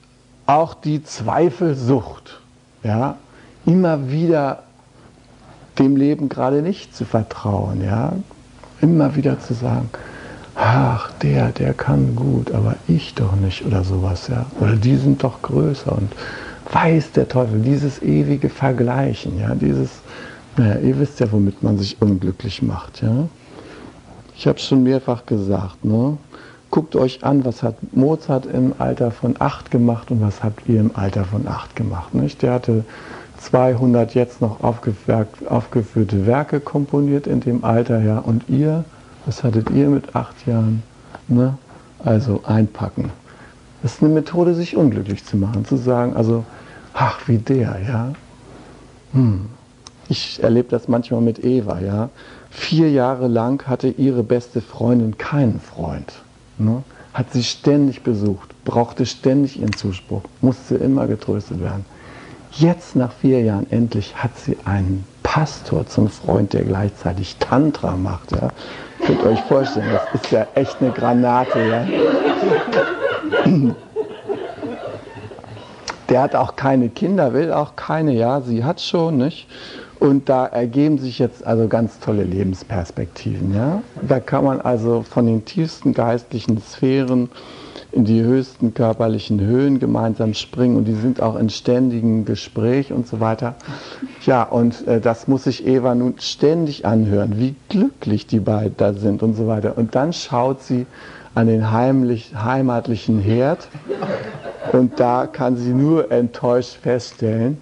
auch 0.46 0.74
die 0.74 1.02
Zweifelsucht. 1.04 2.40
Ja? 2.82 3.16
Immer 3.66 4.10
wieder 4.10 4.62
dem 5.78 5.96
Leben 5.96 6.28
gerade 6.28 6.62
nicht 6.62 6.96
zu 6.96 7.04
vertrauen. 7.04 7.82
Ja? 7.82 8.12
Immer 8.80 9.14
wieder 9.16 9.40
zu 9.40 9.54
sagen, 9.54 9.90
ach, 10.54 11.10
der, 11.22 11.50
der 11.50 11.74
kann 11.74 12.14
gut, 12.16 12.52
aber 12.52 12.76
ich 12.86 13.14
doch 13.14 13.36
nicht 13.36 13.64
oder 13.66 13.84
sowas. 13.84 14.28
Ja? 14.28 14.46
Oder 14.60 14.76
die 14.76 14.96
sind 14.96 15.22
doch 15.22 15.42
größer 15.42 15.92
und 15.92 16.12
weiß 16.72 17.12
der 17.12 17.28
Teufel, 17.28 17.60
dieses 17.60 18.02
ewige 18.02 18.48
Vergleichen, 18.48 19.38
ja, 19.38 19.54
dieses, 19.54 19.90
naja, 20.56 20.80
ihr 20.80 20.98
wisst 20.98 21.20
ja, 21.20 21.30
womit 21.30 21.62
man 21.62 21.78
sich 21.78 22.00
unglücklich 22.00 22.62
macht, 22.62 23.02
ja. 23.02 23.28
Ich 24.36 24.46
habe 24.46 24.58
es 24.58 24.64
schon 24.64 24.82
mehrfach 24.82 25.26
gesagt, 25.26 25.84
ne? 25.84 26.16
Guckt 26.70 26.96
euch 26.96 27.22
an, 27.22 27.44
was 27.44 27.62
hat 27.62 27.76
Mozart 27.94 28.46
im 28.46 28.74
Alter 28.78 29.12
von 29.12 29.36
acht 29.38 29.70
gemacht 29.70 30.10
und 30.10 30.20
was 30.20 30.42
habt 30.42 30.68
ihr 30.68 30.80
im 30.80 30.90
Alter 30.94 31.24
von 31.24 31.46
acht 31.46 31.76
gemacht, 31.76 32.14
nicht? 32.14 32.42
Der 32.42 32.54
hatte 32.54 32.84
200 33.38 34.14
jetzt 34.14 34.40
noch 34.40 34.58
aufgeführte 34.64 36.26
Werke 36.26 36.58
komponiert 36.58 37.28
in 37.28 37.40
dem 37.40 37.62
Alter, 37.62 38.00
ja, 38.00 38.18
und 38.18 38.48
ihr, 38.48 38.84
was 39.26 39.42
hattet 39.42 39.70
ihr 39.70 39.88
mit 39.88 40.14
acht 40.14 40.46
Jahren, 40.46 40.82
ne? 41.28 41.56
Also 42.04 42.42
einpacken. 42.44 43.10
Das 43.82 43.94
ist 43.94 44.02
eine 44.02 44.12
Methode, 44.12 44.54
sich 44.54 44.76
unglücklich 44.76 45.24
zu 45.24 45.36
machen, 45.36 45.64
zu 45.64 45.76
sagen, 45.76 46.14
also, 46.14 46.44
ach, 46.92 47.20
wie 47.26 47.38
der, 47.38 47.76
ja. 47.86 48.12
Hm. 49.12 49.46
Ich 50.08 50.42
erlebe 50.42 50.68
das 50.68 50.88
manchmal 50.88 51.22
mit 51.22 51.42
Eva, 51.44 51.80
ja. 51.80 52.10
Vier 52.50 52.90
Jahre 52.90 53.26
lang 53.26 53.66
hatte 53.66 53.88
ihre 53.88 54.22
beste 54.22 54.60
Freundin 54.60 55.18
keinen 55.18 55.60
Freund. 55.60 56.12
Ne? 56.58 56.82
Hat 57.12 57.32
sie 57.32 57.42
ständig 57.42 58.02
besucht, 58.02 58.54
brauchte 58.64 59.06
ständig 59.06 59.60
ihren 59.60 59.72
Zuspruch, 59.72 60.22
musste 60.40 60.76
immer 60.76 61.06
getröstet 61.06 61.60
werden. 61.60 61.84
Jetzt 62.52 62.94
nach 62.94 63.12
vier 63.12 63.42
Jahren 63.42 63.66
endlich 63.70 64.14
hat 64.16 64.36
sie 64.38 64.56
einen 64.64 65.04
Pastor 65.22 65.86
zum 65.86 66.08
Freund, 66.08 66.52
der 66.52 66.62
gleichzeitig 66.62 67.36
Tantra 67.40 67.96
macht. 67.96 68.30
Ja. 68.32 68.50
Könnt 69.06 69.22
euch 69.24 69.40
vorstellen, 69.42 69.86
das 69.92 70.22
ist 70.22 70.30
ja 70.30 70.46
echt 70.54 70.76
eine 70.80 70.90
Granate. 70.90 71.58
Ja. 71.68 71.86
Der 76.08 76.22
hat 76.22 76.34
auch 76.34 76.56
keine 76.56 76.90
Kinder, 76.90 77.32
will 77.32 77.52
auch 77.52 77.76
keine, 77.76 78.12
ja, 78.12 78.40
sie 78.40 78.62
hat 78.62 78.80
schon, 78.80 79.16
nicht? 79.16 79.46
Und 80.00 80.28
da 80.28 80.44
ergeben 80.44 80.98
sich 80.98 81.18
jetzt 81.18 81.46
also 81.46 81.66
ganz 81.66 81.98
tolle 81.98 82.24
Lebensperspektiven, 82.24 83.54
ja. 83.54 83.82
Da 84.02 84.20
kann 84.20 84.44
man 84.44 84.60
also 84.60 85.02
von 85.02 85.26
den 85.26 85.44
tiefsten 85.46 85.94
geistlichen 85.94 86.60
Sphären 86.60 87.30
in 87.94 88.04
die 88.04 88.22
höchsten 88.22 88.74
körperlichen 88.74 89.40
Höhen 89.40 89.78
gemeinsam 89.78 90.34
springen 90.34 90.76
und 90.76 90.84
die 90.86 90.94
sind 90.94 91.22
auch 91.22 91.36
in 91.36 91.48
ständigem 91.48 92.24
Gespräch 92.24 92.92
und 92.92 93.06
so 93.06 93.20
weiter. 93.20 93.54
Ja, 94.26 94.42
und 94.42 94.86
äh, 94.88 95.00
das 95.00 95.28
muss 95.28 95.44
sich 95.44 95.66
Eva 95.66 95.94
nun 95.94 96.14
ständig 96.18 96.84
anhören, 96.84 97.38
wie 97.38 97.54
glücklich 97.68 98.26
die 98.26 98.40
beiden 98.40 98.76
da 98.76 98.92
sind 98.92 99.22
und 99.22 99.34
so 99.34 99.46
weiter. 99.46 99.78
Und 99.78 99.94
dann 99.94 100.12
schaut 100.12 100.62
sie 100.62 100.86
an 101.34 101.46
den 101.46 101.70
heimlich, 101.70 102.32
heimatlichen 102.34 103.20
Herd 103.20 103.68
und 104.72 104.98
da 104.98 105.26
kann 105.26 105.56
sie 105.56 105.72
nur 105.72 106.10
enttäuscht 106.10 106.76
feststellen, 106.80 107.58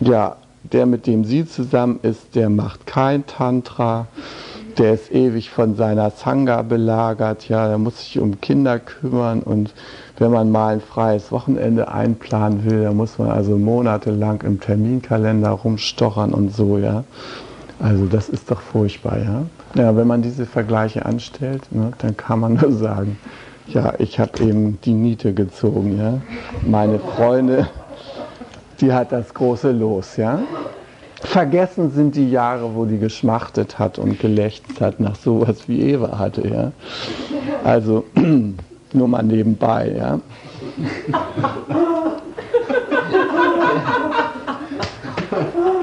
ja, 0.00 0.36
der, 0.72 0.86
mit 0.86 1.06
dem 1.06 1.24
sie 1.24 1.46
zusammen 1.46 2.00
ist, 2.02 2.34
der 2.34 2.48
macht 2.48 2.86
kein 2.86 3.26
Tantra, 3.26 4.06
der 4.78 4.94
ist 4.94 5.12
ewig 5.12 5.50
von 5.50 5.76
seiner 5.76 6.10
Sangha 6.10 6.62
belagert, 6.62 7.48
ja, 7.48 7.68
der 7.68 7.78
muss 7.78 7.98
sich 7.98 8.18
um 8.18 8.40
Kinder 8.40 8.78
kümmern 8.78 9.40
und 9.40 9.72
wenn 10.18 10.30
man 10.30 10.50
mal 10.50 10.74
ein 10.74 10.80
freies 10.80 11.32
Wochenende 11.32 11.88
einplanen 11.88 12.64
will, 12.64 12.84
dann 12.84 12.96
muss 12.96 13.18
man 13.18 13.30
also 13.30 13.56
monatelang 13.56 14.42
im 14.42 14.60
Terminkalender 14.60 15.50
rumstochern 15.50 16.32
und 16.32 16.54
so, 16.54 16.78
ja. 16.78 17.04
Also 17.80 18.06
das 18.06 18.28
ist 18.28 18.50
doch 18.50 18.60
furchtbar, 18.60 19.18
ja. 19.18 19.42
Ja, 19.74 19.96
wenn 19.96 20.06
man 20.06 20.22
diese 20.22 20.46
Vergleiche 20.46 21.04
anstellt, 21.04 21.62
ne, 21.70 21.92
dann 21.98 22.16
kann 22.16 22.40
man 22.40 22.54
nur 22.54 22.72
sagen, 22.72 23.18
ja, 23.66 23.94
ich 23.98 24.20
habe 24.20 24.42
eben 24.42 24.78
die 24.84 24.94
Niete 24.94 25.32
gezogen, 25.32 25.98
ja. 25.98 26.20
Meine 26.66 26.98
Freunde, 26.98 27.68
die 28.80 28.92
hat 28.92 29.12
das 29.12 29.32
große 29.34 29.72
Los, 29.72 30.16
ja. 30.16 30.40
Vergessen 31.24 31.92
sind 31.92 32.16
die 32.16 32.30
Jahre, 32.30 32.74
wo 32.74 32.84
die 32.84 32.98
geschmachtet 32.98 33.78
hat 33.78 33.98
und 33.98 34.18
gelächzt 34.18 34.80
hat 34.80 35.00
nach 35.00 35.16
sowas 35.16 35.68
wie 35.68 35.80
Eva 35.80 36.18
hatte, 36.18 36.48
ja. 36.48 36.72
Also 37.64 38.04
nur 38.92 39.08
mal 39.08 39.22
nebenbei, 39.22 39.94
ja. 39.96 40.20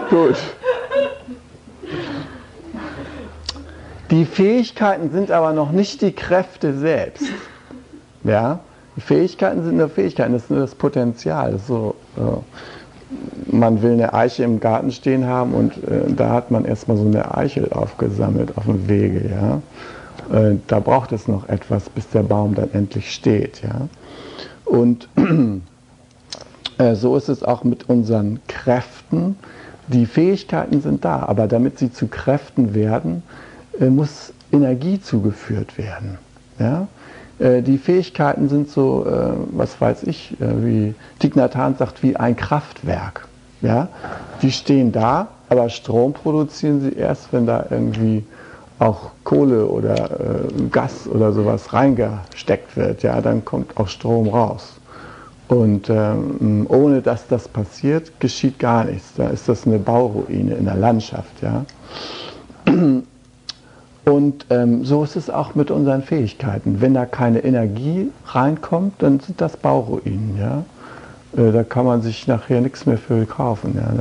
Gut. 0.10 0.38
Die 4.12 4.26
Fähigkeiten 4.26 5.12
sind 5.12 5.32
aber 5.32 5.54
noch 5.54 5.72
nicht 5.72 6.02
die 6.02 6.12
Kräfte 6.12 6.78
selbst. 6.78 7.24
Ja? 8.24 8.60
Die 8.96 9.02
Fähigkeiten 9.02 9.64
sind 9.64 9.78
nur 9.78 9.90
Fähigkeiten, 9.90 10.34
das 10.34 10.44
ist 10.44 10.52
nur 10.52 10.60
das 10.60 10.76
Potenzial. 10.76 11.54
Das 11.54 11.68
so, 11.68 11.96
äh, 12.18 12.22
man 13.60 13.82
will 13.82 13.94
eine 13.94 14.14
Eiche 14.14 14.44
im 14.44 14.60
Garten 14.60 14.92
stehen 14.92 15.26
haben 15.26 15.54
und 15.54 15.78
äh, 15.84 16.12
da 16.16 16.32
hat 16.32 16.52
man 16.52 16.66
erstmal 16.66 16.98
so 16.98 17.06
eine 17.06 17.36
Eichel 17.36 17.72
aufgesammelt 17.72 18.58
auf 18.58 18.66
dem 18.66 18.88
Wege. 18.88 19.30
Ja? 19.30 19.62
Äh, 20.38 20.58
da 20.68 20.80
braucht 20.80 21.12
es 21.12 21.28
noch 21.28 21.50
etwas, 21.50 21.90
bis 21.90 22.08
der 22.10 22.24
Baum 22.24 22.56
dann 22.56 22.72
endlich 22.74 23.12
steht. 23.12 23.62
Ja? 23.64 23.88
Und 24.66 25.10
äh, 26.78 26.96
so 26.96 27.16
ist 27.16 27.30
es 27.30 27.44
auch 27.44 27.64
mit 27.64 27.90
unseren 27.90 28.40
Kräften. 28.48 29.38
Die 29.88 30.06
Fähigkeiten 30.06 30.82
sind 30.82 31.04
da, 31.04 31.24
aber 31.24 31.48
damit 31.48 31.80
sie 31.80 31.92
zu 31.92 32.08
Kräften 32.08 32.76
werden, 32.76 33.24
äh, 33.80 33.90
muss 33.90 34.34
Energie 34.52 35.02
zugeführt 35.02 35.78
werden. 35.78 36.18
Ja? 36.60 36.88
Äh, 37.40 37.64
die 37.64 37.78
Fähigkeiten 37.78 38.50
sind 38.50 38.70
so, 38.70 39.06
äh, 39.08 39.32
was 39.52 39.80
weiß 39.82 40.04
ich, 40.04 40.36
wie 40.40 40.94
Hanh 41.20 41.76
sagt, 41.78 42.04
wie 42.04 42.16
ein 42.16 42.36
Kraftwerk. 42.36 43.29
Ja? 43.62 43.88
Die 44.42 44.52
stehen 44.52 44.92
da, 44.92 45.28
aber 45.50 45.70
Strom 45.70 46.14
produzieren 46.14 46.82
sie 46.82 46.94
erst, 46.94 47.32
wenn 47.34 47.46
da 47.46 47.66
irgendwie 47.70 48.24
auch 48.80 49.12
Kohle 49.24 49.66
oder 49.66 50.10
Gas 50.72 51.08
oder 51.08 51.34
sowas 51.34 51.74
reingesteckt 51.74 52.78
wird. 52.78 53.04
Ja? 53.04 53.20
Dann 53.22 53.44
kommt 53.44 53.78
auch 53.78 53.88
Strom 53.88 54.30
raus. 54.30 54.80
Und 55.50 55.90
ähm, 55.90 56.68
ohne 56.70 57.02
dass 57.02 57.28
das 57.28 57.48
passiert, 57.48 58.20
geschieht 58.20 58.60
gar 58.60 58.86
nichts. 58.86 59.14
Da 59.18 59.30
ist 59.30 59.50
das 59.50 59.66
eine 59.66 59.80
Bauruine 59.80 60.54
in 60.54 60.66
der 60.66 60.76
Landschaft. 60.76 61.42
Ja? 61.42 61.66
Und 64.06 64.46
ähm, 64.52 64.86
so 64.86 65.04
ist 65.04 65.16
es 65.16 65.30
auch 65.30 65.56
mit 65.56 65.72
unseren 65.72 66.04
Fähigkeiten. 66.04 66.82
Wenn 66.82 66.94
da 66.94 67.06
keine 67.06 67.44
Energie 67.44 68.12
reinkommt, 68.28 68.94
dann 69.00 69.20
sind 69.20 69.42
das 69.42 69.58
Bauruinen. 69.58 70.38
Ja? 70.40 70.64
Äh, 71.36 71.52
da 71.52 71.64
kann 71.64 71.86
man 71.86 72.02
sich 72.02 72.28
nachher 72.28 72.62
nichts 72.62 72.86
mehr 72.86 72.98
für 72.98 73.26
kaufen. 73.26 73.76
Ja? 73.76 73.92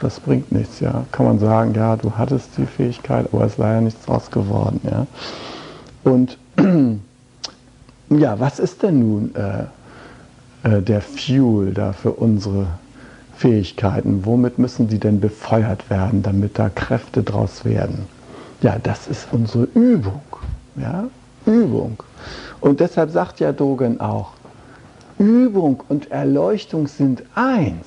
Das 0.00 0.20
bringt 0.20 0.52
nichts. 0.52 0.80
Ja? 0.80 1.04
Kann 1.12 1.26
man 1.26 1.38
sagen, 1.38 1.74
ja, 1.74 1.96
du 1.96 2.12
hattest 2.12 2.50
die 2.56 2.66
Fähigkeit, 2.66 3.26
aber 3.32 3.44
es 3.44 3.52
ist 3.52 3.58
leider 3.58 3.80
nichts 3.80 4.04
draus 4.04 4.30
geworden. 4.30 4.80
Ja? 4.84 5.06
Und 6.04 6.38
ja, 8.10 8.38
was 8.38 8.58
ist 8.58 8.82
denn 8.82 9.00
nun 9.00 9.34
äh, 9.34 9.64
äh, 10.68 10.82
der 10.82 11.00
Fuel 11.00 11.72
da 11.72 11.92
für 11.92 12.12
unsere 12.12 12.66
Fähigkeiten? 13.36 14.24
Womit 14.24 14.58
müssen 14.58 14.88
die 14.88 14.98
denn 14.98 15.20
befeuert 15.20 15.90
werden, 15.90 16.22
damit 16.22 16.58
da 16.58 16.68
Kräfte 16.68 17.22
draus 17.22 17.64
werden? 17.64 18.06
Ja, 18.62 18.76
das 18.82 19.08
ist 19.08 19.28
unsere 19.32 19.64
Übung. 19.74 20.22
Ja? 20.76 21.08
Übung. 21.44 22.02
Und 22.60 22.80
deshalb 22.80 23.10
sagt 23.10 23.40
ja 23.40 23.52
Dogen 23.52 24.00
auch, 24.00 24.32
Übung 25.18 25.82
und 25.88 26.10
Erleuchtung 26.10 26.86
sind 26.86 27.22
eins. 27.34 27.86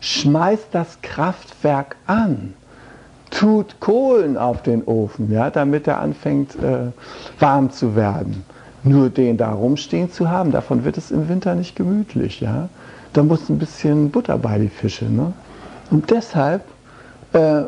Schmeiß 0.00 0.68
das 0.70 0.98
Kraftwerk 1.02 1.96
an. 2.06 2.54
tut 3.30 3.80
Kohlen 3.80 4.36
auf 4.36 4.62
den 4.62 4.84
Ofen, 4.84 5.32
ja, 5.32 5.50
damit 5.50 5.88
er 5.88 6.00
anfängt 6.00 6.54
äh, 6.56 6.92
warm 7.40 7.70
zu 7.70 7.96
werden. 7.96 8.44
Nur 8.84 9.10
den 9.10 9.36
da 9.36 9.50
rumstehen 9.50 10.12
zu 10.12 10.30
haben, 10.30 10.52
davon 10.52 10.84
wird 10.84 10.96
es 10.96 11.10
im 11.10 11.28
Winter 11.28 11.54
nicht 11.56 11.74
gemütlich. 11.74 12.40
Ja? 12.40 12.68
Da 13.12 13.24
muss 13.24 13.48
ein 13.48 13.58
bisschen 13.58 14.10
Butter 14.10 14.38
bei 14.38 14.58
die 14.58 14.68
Fische. 14.68 15.06
Ne? 15.06 15.32
Und 15.90 16.10
deshalb 16.10 16.62
äh, 17.32 17.64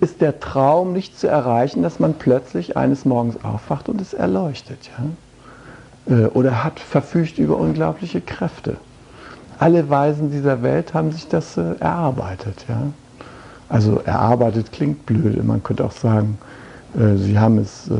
ist 0.00 0.22
der 0.22 0.40
Traum 0.40 0.94
nicht 0.94 1.18
zu 1.18 1.28
erreichen, 1.28 1.82
dass 1.82 2.00
man 2.00 2.14
plötzlich 2.14 2.76
eines 2.76 3.04
Morgens 3.04 3.44
aufwacht 3.44 3.90
und 3.90 4.00
es 4.00 4.14
erleuchtet. 4.14 4.78
Ja? 4.98 5.04
Äh, 6.08 6.26
oder 6.26 6.64
hat 6.64 6.80
verfügt 6.80 7.38
über 7.38 7.56
unglaubliche 7.56 8.20
Kräfte. 8.20 8.76
Alle 9.58 9.88
Weisen 9.88 10.30
dieser 10.30 10.62
Welt 10.62 10.94
haben 10.94 11.12
sich 11.12 11.28
das 11.28 11.56
äh, 11.56 11.74
erarbeitet. 11.80 12.64
Ja? 12.68 12.82
Also 13.68 14.00
erarbeitet 14.04 14.72
klingt 14.72 15.06
blöde. 15.06 15.42
Man 15.42 15.62
könnte 15.62 15.84
auch 15.84 15.92
sagen, 15.92 16.38
äh, 16.94 17.16
sie 17.16 17.38
haben 17.38 17.58
es 17.58 17.90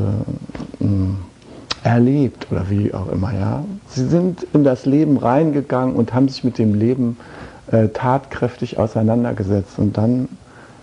erlebt 1.83 2.49
oder 2.51 2.69
wie 2.69 2.93
auch 2.93 3.09
immer. 3.11 3.33
Ja? 3.33 3.65
Sie 3.89 4.07
sind 4.07 4.47
in 4.53 4.65
das 4.65 4.87
Leben 4.87 5.17
reingegangen 5.17 5.97
und 5.97 6.15
haben 6.15 6.29
sich 6.29 6.45
mit 6.45 6.59
dem 6.59 6.75
Leben 6.75 7.17
tatkräftig 7.95 8.79
auseinandergesetzt 8.79 9.79
und 9.79 9.97
dann 9.97 10.29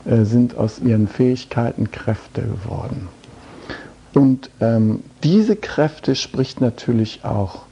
sind 0.05 0.57
aus 0.57 0.79
ihren 0.79 1.07
Fähigkeiten 1.07 1.91
Kräfte 1.91 2.41
geworden. 2.41 3.07
Und 4.13 4.49
ähm, 4.61 5.03
diese 5.23 5.55
Kräfte 5.55 6.15
spricht 6.15 6.61
natürlich 6.61 7.25
auch 7.25 7.63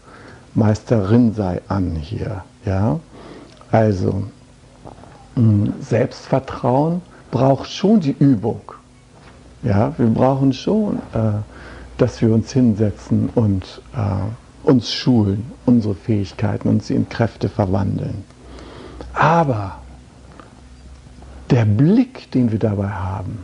Meister 0.56 1.12
Rinsei 1.12 1.62
an 1.68 1.96
hier. 1.96 2.44
Ja? 2.66 3.00
Also 3.72 4.24
mh, 5.36 5.74
Selbstvertrauen 5.82 7.02
braucht 7.30 7.70
schon 7.70 8.00
die 8.00 8.16
Übung. 8.18 8.62
Ja, 9.64 9.94
wir 9.98 10.08
brauchen 10.08 10.54
schon 10.54 10.98
äh, 11.14 11.34
dass 12.02 12.20
wir 12.20 12.34
uns 12.34 12.52
hinsetzen 12.52 13.30
und 13.36 13.80
äh, 13.96 14.68
uns 14.68 14.92
schulen, 14.92 15.52
unsere 15.68 15.94
Fähigkeiten 15.94 16.68
und 16.68 16.84
sie 16.84 16.96
in 16.96 17.08
Kräfte 17.08 17.48
verwandeln. 17.48 18.24
Aber 19.14 19.78
der 21.52 21.66
Blick, 21.66 22.32
den 22.32 22.52
wir 22.52 22.58
dabei 22.58 22.90
haben, 22.90 23.44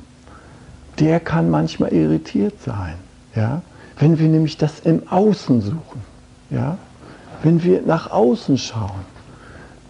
der 1.00 1.20
kann 1.20 1.50
manchmal 1.50 1.94
irritiert 1.94 2.62
sein. 2.62 2.96
Ja? 3.36 3.62
Wenn 4.00 4.20
wir 4.20 4.28
nämlich 4.28 4.58
das 4.58 4.80
im 4.82 5.08
Außen 5.08 5.62
suchen. 5.62 6.02
Ja? 6.50 6.78
Wenn 7.44 7.64
wir 7.64 7.82
nach 7.82 8.12
außen 8.12 8.58
schauen. 8.58 9.06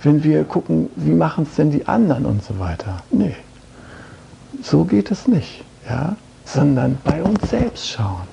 Wenn 0.03 0.23
wir 0.23 0.43
gucken, 0.43 0.89
wie 0.95 1.11
machen 1.11 1.45
es 1.49 1.55
denn 1.55 1.71
die 1.71 1.87
anderen 1.87 2.25
und 2.25 2.43
so 2.43 2.59
weiter. 2.59 3.01
Nee, 3.09 3.35
so 4.61 4.83
geht 4.83 5.11
es 5.11 5.27
nicht. 5.27 5.63
Ja? 5.89 6.15
Sondern 6.45 6.97
bei 7.03 7.23
uns 7.23 7.49
selbst 7.49 7.89
schauen. 7.89 8.27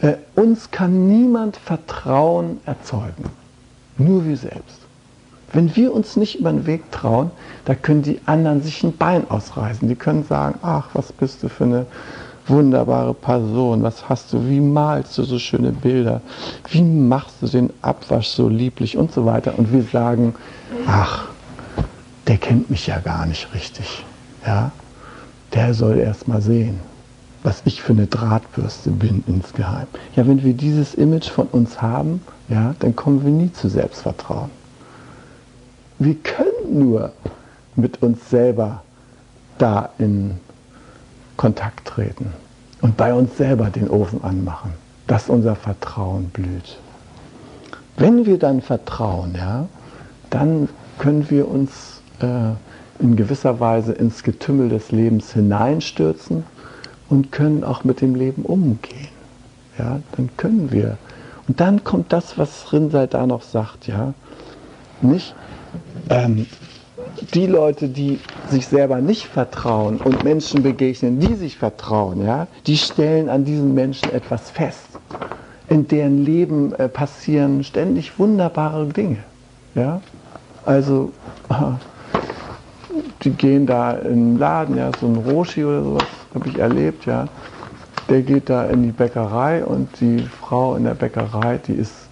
Äh, 0.00 0.16
uns 0.34 0.70
kann 0.70 1.06
niemand 1.06 1.56
Vertrauen 1.56 2.60
erzeugen, 2.66 3.24
nur 3.96 4.24
wir 4.26 4.36
selbst. 4.36 4.83
Wenn 5.54 5.74
wir 5.74 5.94
uns 5.94 6.16
nicht 6.16 6.40
über 6.40 6.52
den 6.52 6.66
Weg 6.66 6.90
trauen, 6.92 7.30
da 7.64 7.74
können 7.74 8.02
die 8.02 8.20
anderen 8.26 8.62
sich 8.62 8.82
ein 8.84 8.96
Bein 8.96 9.30
ausreißen. 9.30 9.88
Die 9.88 9.94
können 9.94 10.24
sagen, 10.24 10.58
ach, 10.62 10.88
was 10.92 11.12
bist 11.12 11.42
du 11.42 11.48
für 11.48 11.64
eine 11.64 11.86
wunderbare 12.46 13.14
Person, 13.14 13.82
was 13.82 14.06
hast 14.08 14.32
du, 14.32 14.46
wie 14.48 14.60
malst 14.60 15.16
du 15.16 15.22
so 15.22 15.38
schöne 15.38 15.72
Bilder, 15.72 16.20
wie 16.70 16.82
machst 16.82 17.36
du 17.40 17.46
den 17.46 17.72
Abwasch 17.80 18.28
so 18.28 18.48
lieblich 18.48 18.98
und 18.98 19.12
so 19.12 19.24
weiter. 19.24 19.58
Und 19.58 19.72
wir 19.72 19.82
sagen, 19.84 20.34
ach, 20.86 21.28
der 22.26 22.36
kennt 22.36 22.68
mich 22.68 22.86
ja 22.86 22.98
gar 22.98 23.24
nicht 23.24 23.54
richtig. 23.54 24.04
Ja? 24.46 24.72
Der 25.54 25.72
soll 25.72 25.98
erst 25.98 26.28
mal 26.28 26.42
sehen 26.42 26.80
was 27.44 27.60
ich 27.66 27.82
für 27.82 27.92
eine 27.92 28.06
Drahtbürste 28.06 28.90
bin 28.90 29.22
insgeheim. 29.26 29.86
Ja, 30.16 30.26
wenn 30.26 30.42
wir 30.42 30.54
dieses 30.54 30.94
Image 30.94 31.28
von 31.28 31.46
uns 31.48 31.80
haben, 31.80 32.22
ja, 32.48 32.74
dann 32.80 32.96
kommen 32.96 33.22
wir 33.22 33.30
nie 33.30 33.52
zu 33.52 33.68
Selbstvertrauen. 33.68 34.50
Wir 36.04 36.16
können 36.16 36.80
nur 36.80 37.12
mit 37.76 38.02
uns 38.02 38.28
selber 38.28 38.82
da 39.56 39.88
in 39.96 40.38
Kontakt 41.38 41.88
treten 41.88 42.34
und 42.82 42.98
bei 42.98 43.14
uns 43.14 43.38
selber 43.38 43.70
den 43.70 43.88
Ofen 43.88 44.22
anmachen, 44.22 44.74
dass 45.06 45.30
unser 45.30 45.56
Vertrauen 45.56 46.28
blüht. 46.28 46.76
Wenn 47.96 48.26
wir 48.26 48.38
dann 48.38 48.60
vertrauen, 48.60 49.34
ja, 49.34 49.66
dann 50.28 50.68
können 50.98 51.30
wir 51.30 51.48
uns 51.48 52.02
äh, 52.20 52.52
in 52.98 53.16
gewisser 53.16 53.58
Weise 53.58 53.94
ins 53.94 54.22
Getümmel 54.22 54.68
des 54.68 54.92
Lebens 54.92 55.32
hineinstürzen 55.32 56.44
und 57.08 57.32
können 57.32 57.64
auch 57.64 57.82
mit 57.82 58.02
dem 58.02 58.14
Leben 58.14 58.42
umgehen. 58.42 59.08
Ja, 59.78 60.00
dann 60.18 60.28
können 60.36 60.70
wir. 60.70 60.98
Und 61.48 61.60
dann 61.60 61.82
kommt 61.82 62.12
das, 62.12 62.36
was 62.36 62.74
Rinsei 62.74 63.06
da 63.06 63.26
noch 63.26 63.40
sagt, 63.40 63.86
ja. 63.86 64.12
Nicht? 65.00 65.34
Ähm, 66.10 66.46
die 67.32 67.46
Leute, 67.46 67.88
die 67.88 68.20
sich 68.48 68.66
selber 68.66 69.00
nicht 69.00 69.26
vertrauen 69.26 69.98
und 69.98 70.24
Menschen 70.24 70.62
begegnen, 70.62 71.20
die 71.20 71.34
sich 71.34 71.56
vertrauen, 71.56 72.24
ja, 72.24 72.46
die 72.66 72.76
stellen 72.76 73.28
an 73.28 73.44
diesen 73.44 73.74
Menschen 73.74 74.12
etwas 74.12 74.50
fest. 74.50 74.88
In 75.68 75.88
deren 75.88 76.24
Leben 76.24 76.74
äh, 76.74 76.88
passieren 76.88 77.64
ständig 77.64 78.18
wunderbare 78.18 78.86
Dinge. 78.86 79.18
Ja? 79.74 80.00
Also, 80.64 81.12
die 83.22 83.30
gehen 83.30 83.66
da 83.66 83.92
in 83.92 84.34
den 84.34 84.38
Laden, 84.38 84.76
ja, 84.76 84.90
so 85.00 85.06
ein 85.06 85.16
Roshi 85.16 85.64
oder 85.64 85.82
sowas, 85.82 86.06
habe 86.34 86.48
ich 86.48 86.58
erlebt, 86.58 87.06
ja. 87.06 87.26
Der 88.10 88.20
geht 88.20 88.50
da 88.50 88.66
in 88.66 88.82
die 88.82 88.92
Bäckerei 88.92 89.64
und 89.64 89.88
die 90.00 90.20
Frau 90.20 90.76
in 90.76 90.84
der 90.84 90.94
Bäckerei, 90.94 91.58
die 91.66 91.72
ist 91.72 92.03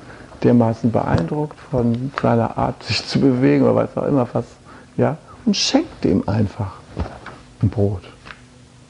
dermaßen 0.44 0.90
beeindruckt 0.90 1.59
von 1.70 2.12
seiner 2.20 2.57
Art, 2.57 2.83
sich 2.83 3.07
zu 3.07 3.20
bewegen 3.20 3.64
oder 3.64 3.76
was 3.76 3.96
auch 3.96 4.07
immer 4.07 4.26
was, 4.33 4.44
ja, 4.96 5.16
und 5.44 5.57
schenkt 5.57 6.05
dem 6.05 6.28
einfach 6.28 6.72
ein 7.62 7.68
Brot. 7.68 8.02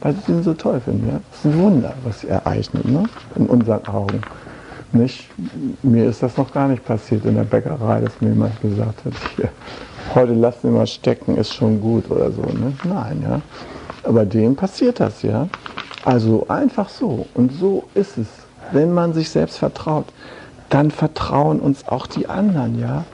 Weil 0.01 0.15
sie 0.27 0.33
ihn 0.33 0.43
so 0.43 0.55
toll 0.55 0.81
finden, 0.81 1.09
ja. 1.09 1.21
Das 1.31 1.39
ist 1.39 1.45
ein 1.47 1.63
Wunder, 1.63 1.95
was 2.05 2.21
sie 2.21 2.29
ereignet, 2.29 2.85
ne? 2.85 3.05
in 3.37 3.47
unseren 3.47 3.87
Augen. 3.87 4.21
Nicht? 4.93 5.31
Mir 5.83 6.07
ist 6.07 6.23
das 6.23 6.37
noch 6.37 6.53
gar 6.53 6.69
nicht 6.69 6.85
passiert 6.85 7.25
in 7.25 7.37
der 7.37 7.45
Bäckerei, 7.45 8.01
dass 8.01 8.21
mir 8.21 8.31
jemand 8.31 8.61
gesagt 8.61 9.05
hat, 9.05 9.13
hier, 9.37 9.49
heute 10.15 10.35
lassen 10.35 10.65
wir 10.65 10.71
mal 10.73 10.87
stecken, 10.87 11.37
ist 11.37 11.55
schon 11.55 11.81
gut 11.81 12.11
oder 12.11 12.31
so. 12.31 12.43
Ne? 12.43 12.73
Nein, 12.85 13.23
ja. 13.23 13.41
Aber 14.03 14.27
dem 14.27 14.57
passiert 14.57 15.01
das, 15.01 15.23
ja. 15.23 15.49
Also 16.05 16.47
einfach 16.49 16.89
so. 16.89 17.27
Und 17.35 17.53
so 17.53 17.85
ist 17.95 18.19
es. 18.19 18.27
Wenn 18.73 18.93
man 18.93 19.13
sich 19.13 19.31
selbst 19.31 19.59
vertraut, 19.59 20.07
dann 20.73 20.91
vertrauen 20.91 21.61
uns 21.61 21.87
auch 21.87 22.07
die 22.07 22.29
anderen, 22.29 22.79
ja. 22.79 23.05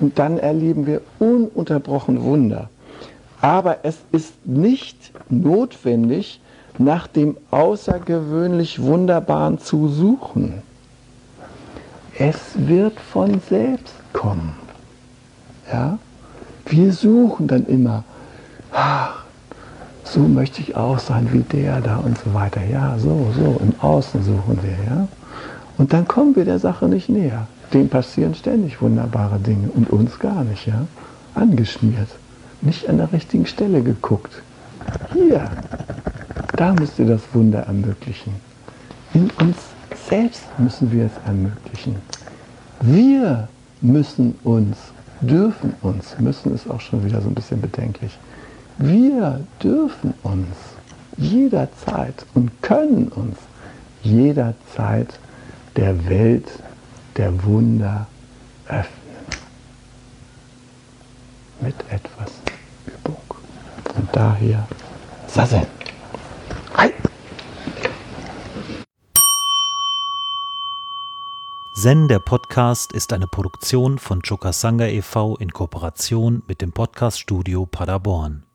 Und 0.00 0.18
dann 0.18 0.38
erleben 0.38 0.86
wir 0.86 1.00
ununterbrochen 1.18 2.22
Wunder. 2.22 2.68
Aber 3.40 3.78
es 3.84 3.96
ist 4.12 4.34
nicht 4.46 5.12
notwendig, 5.30 6.40
nach 6.76 7.06
dem 7.06 7.38
außergewöhnlich 7.50 8.82
Wunderbaren 8.82 9.58
zu 9.58 9.88
suchen. 9.88 10.62
Es 12.18 12.36
wird 12.54 13.00
von 13.00 13.40
selbst 13.48 13.94
kommen. 14.12 14.54
Ja? 15.72 15.98
Wir 16.66 16.92
suchen 16.92 17.46
dann 17.46 17.64
immer, 17.64 18.04
ach, 18.72 19.24
so 20.04 20.20
möchte 20.20 20.60
ich 20.60 20.76
auch 20.76 20.98
sein 20.98 21.30
wie 21.32 21.40
der 21.40 21.80
da 21.80 21.96
und 21.96 22.18
so 22.18 22.34
weiter. 22.34 22.60
Ja, 22.62 22.98
so, 22.98 23.32
so, 23.34 23.58
im 23.62 23.72
Außen 23.80 24.22
suchen 24.22 24.58
wir, 24.62 24.94
ja. 24.94 25.08
Und 25.78 25.92
dann 25.92 26.08
kommen 26.08 26.34
wir 26.36 26.44
der 26.44 26.58
Sache 26.58 26.86
nicht 26.86 27.08
näher. 27.08 27.46
Dem 27.72 27.88
passieren 27.88 28.34
ständig 28.34 28.80
wunderbare 28.80 29.38
Dinge 29.38 29.68
und 29.74 29.90
uns 29.90 30.18
gar 30.18 30.44
nicht, 30.44 30.66
ja. 30.66 30.86
Angeschmiert, 31.34 32.08
nicht 32.62 32.88
an 32.88 32.96
der 32.96 33.12
richtigen 33.12 33.46
Stelle 33.46 33.82
geguckt. 33.82 34.42
Hier, 35.12 35.50
da 36.56 36.72
müsst 36.72 36.98
ihr 36.98 37.06
das 37.06 37.20
Wunder 37.34 37.60
ermöglichen. 37.60 38.34
In 39.12 39.30
uns 39.40 39.56
selbst 40.08 40.44
müssen 40.58 40.92
wir 40.92 41.06
es 41.06 41.12
ermöglichen. 41.26 41.96
Wir 42.80 43.48
müssen 43.80 44.34
uns, 44.44 44.76
dürfen 45.20 45.74
uns, 45.82 46.16
müssen 46.18 46.54
ist 46.54 46.70
auch 46.70 46.80
schon 46.80 47.04
wieder 47.04 47.20
so 47.20 47.28
ein 47.28 47.34
bisschen 47.34 47.60
bedenklich, 47.60 48.18
wir 48.78 49.40
dürfen 49.62 50.14
uns 50.22 50.46
jederzeit 51.16 52.26
und 52.34 52.50
können 52.62 53.08
uns 53.08 53.36
jederzeit 54.02 55.18
der 55.76 56.08
Welt 56.08 56.62
der 57.16 57.44
Wunder 57.44 58.06
öffnen. 58.68 58.90
Mit 61.60 61.74
etwas 61.90 62.32
Übung. 62.86 63.16
Und 63.96 64.08
daher 64.12 64.66
Sassen. 65.26 65.66
Hi. 66.76 66.92
Zen, 71.74 72.08
der 72.08 72.18
Podcast, 72.20 72.92
ist 72.92 73.12
eine 73.12 73.26
Produktion 73.26 73.98
von 73.98 74.22
Chokasanga 74.22 74.86
e.V. 74.86 75.36
in 75.36 75.52
Kooperation 75.52 76.42
mit 76.48 76.62
dem 76.62 76.72
Podcaststudio 76.72 77.66
Paderborn. 77.66 78.45